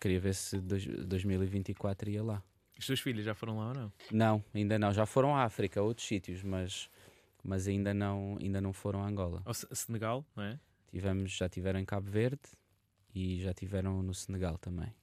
[0.03, 2.43] Queria ver se dois, 2024 ia lá.
[2.77, 3.93] Os teus filhos já foram lá ou não?
[4.11, 4.93] Não, ainda não.
[4.93, 6.91] Já foram à África, a outros sítios, mas,
[7.45, 9.43] mas ainda, não, ainda não foram a Angola.
[9.45, 10.59] Ao Senegal, não é?
[10.91, 12.41] Tivemos, já tiveram em Cabo Verde
[13.15, 14.95] e já tiveram no Senegal também.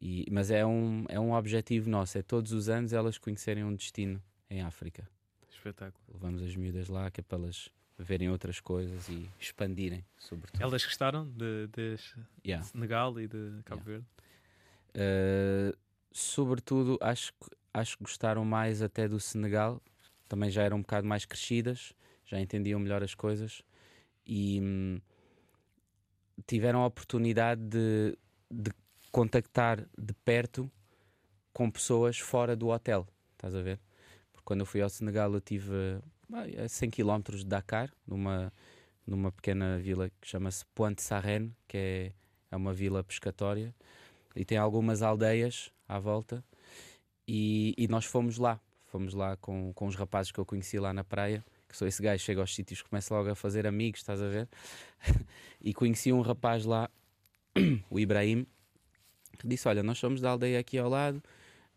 [0.00, 3.74] E, mas é um, é um objetivo nosso, é todos os anos elas conhecerem um
[3.74, 5.08] destino em África.
[5.50, 6.04] Espetáculo.
[6.12, 10.62] Levamos as miúdas lá, que é para elas verem outras coisas e expandirem, sobretudo.
[10.62, 11.96] Elas gostaram de, de
[12.46, 12.64] yeah.
[12.64, 13.84] Senegal e de Cabo yeah.
[13.84, 14.06] Verde?
[14.94, 15.76] Uh,
[16.12, 17.32] sobretudo, acho,
[17.72, 19.82] acho que gostaram mais até do Senegal.
[20.28, 21.94] Também já eram um bocado mais crescidas,
[22.26, 23.62] já entendiam melhor as coisas
[24.26, 25.00] e hum,
[26.46, 28.16] tiveram a oportunidade de,
[28.50, 28.70] de
[29.10, 30.70] contactar de perto
[31.52, 33.06] com pessoas fora do hotel.
[33.32, 33.80] Estás a ver?
[34.32, 35.72] Porque quando eu fui ao Senegal, eu tive
[36.62, 38.52] a 100 km de Dakar, numa,
[39.06, 42.12] numa pequena vila que chama-se Pointe Sarren, que é,
[42.50, 43.74] é uma vila pescatória,
[44.34, 46.44] e tem algumas aldeias à volta.
[47.26, 50.92] E, e nós fomos lá, fomos lá com, com os rapazes que eu conheci lá
[50.92, 51.44] na praia,
[51.84, 54.48] esse gajo, chega aos sítios, começa logo a fazer amigos, estás a ver?
[55.60, 56.88] e conheci um rapaz lá,
[57.90, 58.46] o Ibrahim,
[59.36, 61.16] que disse: Olha, nós somos da aldeia aqui ao lado,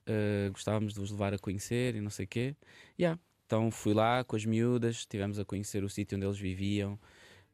[0.07, 2.55] uh, gostávamos de vos levar a conhecer e não sei o quê.
[2.99, 3.19] Yeah,
[3.49, 6.99] então fui lá com as miúdas, estivemos a conhecer o sítio onde eles viviam,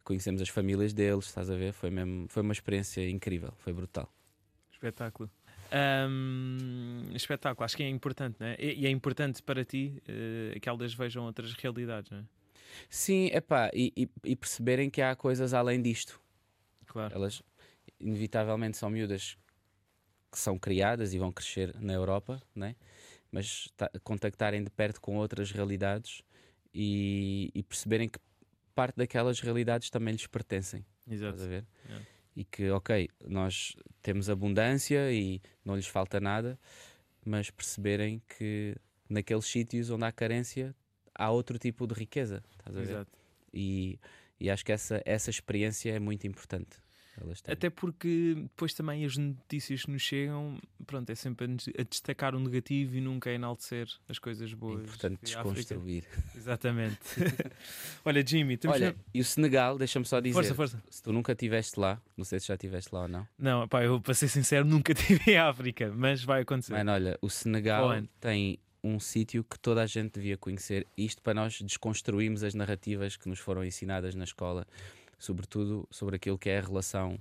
[0.04, 1.72] conhecemos as famílias deles, estás a ver?
[1.72, 4.12] Foi, mesmo, foi uma experiência incrível, foi brutal.
[4.72, 5.30] Espetáculo.
[5.74, 8.58] Um, espetáculo, acho que é importante, não é?
[8.60, 12.24] E, é importante para ti uh, que elas vejam outras realidades, não é?
[12.90, 16.22] Sim, epá, e, e, e perceberem que há coisas além disto.
[16.86, 17.14] Claro.
[17.14, 17.42] Elas,
[18.00, 19.38] inevitavelmente, são miúdas
[20.32, 22.76] que são criadas e vão crescer na Europa, não é?
[23.36, 23.68] mas
[24.02, 26.22] contactarem de perto com outras realidades
[26.74, 28.18] e, e, perceberem que
[28.74, 30.86] parte daquelas realidades também lhes pertencem.
[31.06, 31.44] Exato.
[31.44, 31.66] a ver?
[32.34, 36.58] E que, ok, nós temos abundância e não lhes falta nada,
[37.26, 38.74] mas perceberem que
[39.10, 40.74] naqueles sítios onde há carência
[41.16, 42.44] há outro tipo de riqueza.
[42.52, 42.90] Estás a ver?
[42.90, 43.12] Exato.
[43.54, 44.00] E,
[44.40, 46.78] e acho que essa, essa experiência é muito importante.
[47.48, 51.46] Até porque depois também as notícias que nos chegam, pronto, é sempre
[51.78, 54.82] a destacar o negativo e nunca a enaltecer as coisas boas.
[54.82, 56.04] É importante desconstruir.
[56.36, 57.00] Exatamente.
[58.04, 60.34] Olha, Jimmy, temos Olha, e o Senegal, deixa-me só dizer.
[60.34, 60.84] Força, força.
[60.90, 63.28] Se tu nunca estiveste lá, não sei se já estiveste lá ou não.
[63.40, 66.74] Não, pá, eu para ser sincero, nunca estive em África, mas vai acontecer.
[66.74, 67.90] Mano, olha, o Senegal
[68.20, 70.86] tem um sítio que toda a gente devia conhecer.
[70.98, 74.66] Isto para nós desconstruirmos as narrativas que nos foram ensinadas na escola
[75.18, 77.20] sobretudo sobre aquilo que é a relação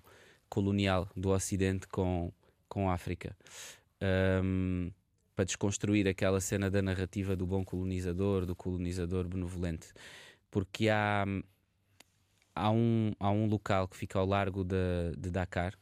[0.49, 2.33] colonial do Ocidente com,
[2.69, 3.37] com a África.
[4.43, 4.91] Um,
[5.35, 9.89] para desconstruir aquela cena da narrativa do bom colonizador, do colonizador benevolente.
[10.51, 11.25] Porque há,
[12.55, 14.77] há, um, há um local que fica ao largo de,
[15.19, 15.73] de Dakar,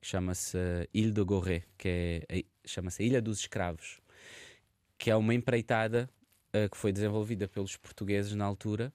[0.00, 4.00] que chama-se Ilha de Gorré, que é, chama-se Ilha dos Escravos,
[5.04, 6.08] que é uma empreitada
[6.56, 8.90] uh, que foi desenvolvida pelos portugueses na altura,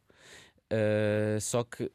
[0.73, 1.91] uh, só que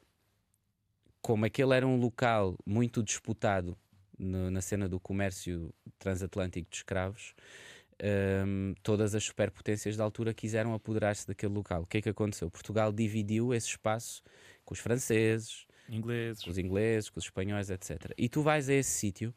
[1.21, 3.77] como aquele era um local muito disputado
[4.17, 7.35] no, na cena do comércio transatlântico de escravos,
[8.47, 11.83] um, todas as superpotências da altura quiseram apoderar-se daquele local.
[11.83, 12.49] O que é que aconteceu?
[12.49, 14.23] Portugal dividiu esse espaço
[14.65, 16.45] com os franceses, ingleses.
[16.45, 18.12] com os ingleses, com os espanhóis, etc.
[18.17, 19.35] E tu vais a esse sítio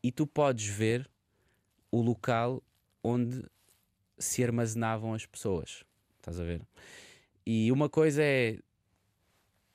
[0.00, 1.10] e tu podes ver
[1.90, 2.62] o local
[3.02, 3.42] onde
[4.18, 5.84] se armazenavam as pessoas.
[6.18, 6.62] Estás a ver?
[7.46, 8.58] E uma coisa é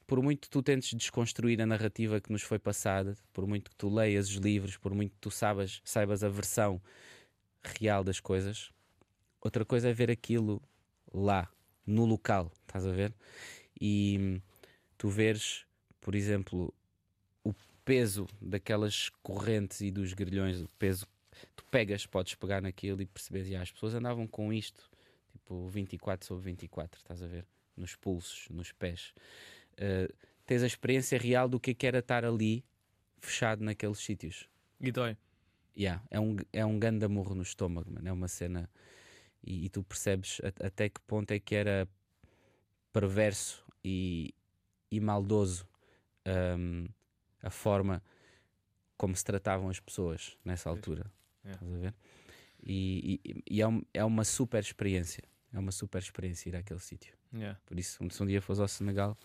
[0.06, 3.76] por muito que tu tentes desconstruir a narrativa que nos foi passada, por muito que
[3.76, 5.82] tu leias os livros, por muito que tu saibas,
[6.24, 6.82] a versão
[7.64, 8.72] real das coisas,
[9.42, 10.62] outra coisa é ver aquilo
[11.12, 11.50] lá,
[11.86, 13.14] no local, estás a ver?
[13.80, 14.40] E
[14.98, 15.66] tu veres,
[16.00, 16.74] por exemplo,
[17.44, 21.08] o peso daquelas correntes e dos grilhões, o peso
[21.56, 24.90] tu pegas, podes pegar naquilo e percebes, e as pessoas andavam com isto,
[25.32, 27.46] tipo 24 sobre 24, estás a ver?
[27.76, 29.14] Nos pulsos, nos pés.
[29.74, 30.14] Uh,
[30.46, 32.64] tens a experiência real do que é que era estar ali,
[33.20, 34.48] fechado naqueles sítios.
[34.80, 35.18] E dói.
[35.76, 38.08] Yeah, é um, é um grande amorro no estômago, mano.
[38.08, 38.70] É uma cena.
[39.44, 41.88] E, e tu percebes a, até que ponto é que era
[42.92, 44.34] perverso e,
[44.92, 45.68] e maldoso
[46.28, 46.88] um,
[47.42, 48.02] a forma
[48.96, 51.12] como se tratavam as pessoas nessa altura.
[51.46, 51.64] Yeah.
[51.64, 51.94] Estás a ver?
[52.66, 55.24] E, e, e é, um, é, uma super experiência.
[55.52, 57.16] É uma super experiência ir àquele sítio.
[57.34, 57.60] Yeah.
[57.66, 59.18] Por isso, se um dia fores ao Senegal,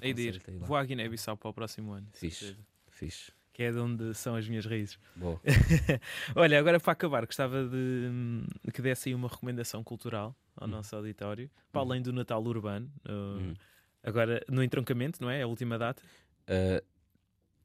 [0.00, 0.42] Hei de ir.
[0.60, 2.06] Vou à Guiné-Bissau para o próximo ano.
[2.12, 2.56] Fixe,
[2.90, 3.32] fixe.
[3.52, 4.98] Que é de onde são as minhas raízes.
[5.16, 5.40] Boa.
[6.36, 10.70] Olha, agora para acabar, gostava de hum, que desse aí uma recomendação cultural ao hum.
[10.70, 11.84] nosso auditório, para hum.
[11.84, 12.90] além do Natal Urbano.
[13.04, 13.54] Uh, hum.
[14.02, 15.42] Agora, no entroncamento, não é?
[15.42, 16.00] A última data?
[16.44, 16.84] Uh,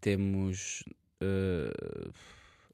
[0.02, 0.84] temos
[1.22, 2.12] uh,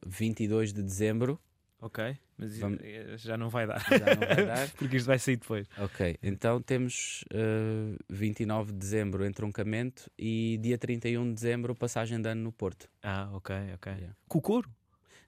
[0.06, 1.40] 22 de dezembro
[1.82, 2.80] Ok, mas Vamos...
[2.84, 3.80] Eh, já não vai dar.
[3.80, 4.70] Já não vai dar.
[4.76, 5.66] Porque isto vai sair depois.
[5.78, 12.22] Ok, então temos uh, eh, 29 de dezembro entroncamento e dia 31 de dezembro passagem
[12.22, 12.90] de ano no Porto.
[13.02, 13.94] Ah, ok, ok.
[13.94, 14.16] Yeah.
[14.28, 14.70] Com o couro?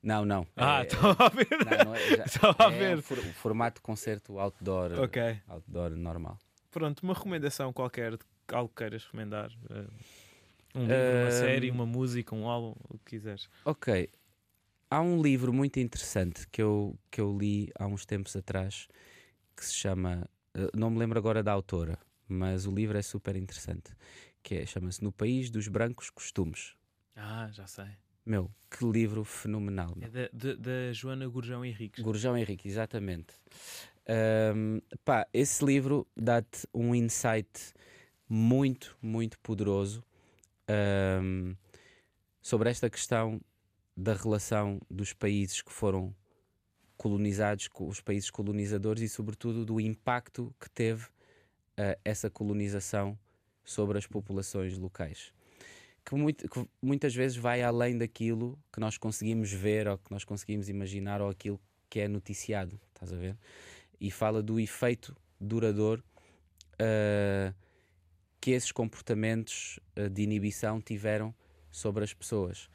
[0.03, 0.45] Não, não.
[0.57, 1.47] Ah, estou é, a ver.
[1.51, 1.99] Não, não é,
[2.65, 2.97] a ver.
[2.97, 5.39] o, for, o formato de concerto outdoor, okay.
[5.47, 6.37] outdoor normal.
[6.69, 8.17] Pronto, uma recomendação qualquer,
[8.49, 9.51] algo que queiras recomendar.
[9.69, 9.87] Uh,
[10.75, 13.47] um livro, uh, uma série, uma música, um álbum, o que quiseres.
[13.63, 14.09] Ok.
[14.93, 18.89] Há um livro muito interessante que eu, que eu li há uns tempos atrás
[19.55, 20.29] que se chama.
[20.53, 23.93] Eh, não me lembro agora da autora, mas o livro é super interessante.
[24.43, 26.75] Que é, chama-se No País dos Brancos Costumes.
[27.15, 27.87] Ah, já sei.
[28.25, 29.93] Meu, que livro fenomenal.
[29.95, 30.09] Meu.
[30.09, 32.03] É da, da Joana Gurjão Henriques.
[32.03, 33.33] Gurjão Henrique, exatamente.
[34.53, 37.73] Um, pá, esse livro dá-te um insight
[38.27, 40.03] muito, muito poderoso
[41.23, 41.55] um,
[42.41, 43.39] sobre esta questão
[43.95, 46.15] da relação dos países que foram
[46.97, 53.17] colonizados com os países colonizadores e, sobretudo, do impacto que teve uh, essa colonização
[53.63, 55.33] sobre as populações locais.
[56.05, 60.23] Que, muito, que, muitas vezes vai além daquilo que nós conseguimos ver ou que nós
[60.23, 63.35] conseguimos imaginar ou aquilo que é noticiado, estás a ver?
[63.99, 66.03] E fala do efeito duradouro
[66.73, 67.53] uh,
[68.39, 71.33] que esses comportamentos uh, de inibição tiveram
[71.71, 72.69] sobre as pessoas.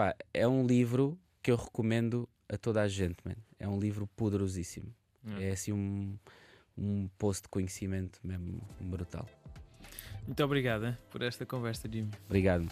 [0.00, 3.34] Pá, é um livro que eu recomendo a toda a gente, man.
[3.58, 4.94] É um livro poderosíssimo.
[5.38, 6.16] É, é assim um,
[6.74, 9.28] um post de conhecimento mesmo brutal.
[10.26, 12.12] Muito obrigado por esta conversa, Jimmy.
[12.24, 12.66] Obrigado.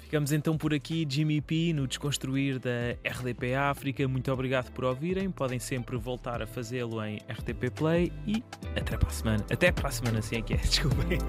[0.00, 4.08] Ficamos então por aqui, Jimmy P, no Desconstruir da RDP África.
[4.08, 5.30] Muito obrigado por ouvirem.
[5.30, 8.42] Podem sempre voltar a fazê-lo em RTP Play e
[8.74, 9.46] até para a semana.
[9.48, 10.56] Até para a semana, assim é que é.
[10.66, 11.20] Desculpem.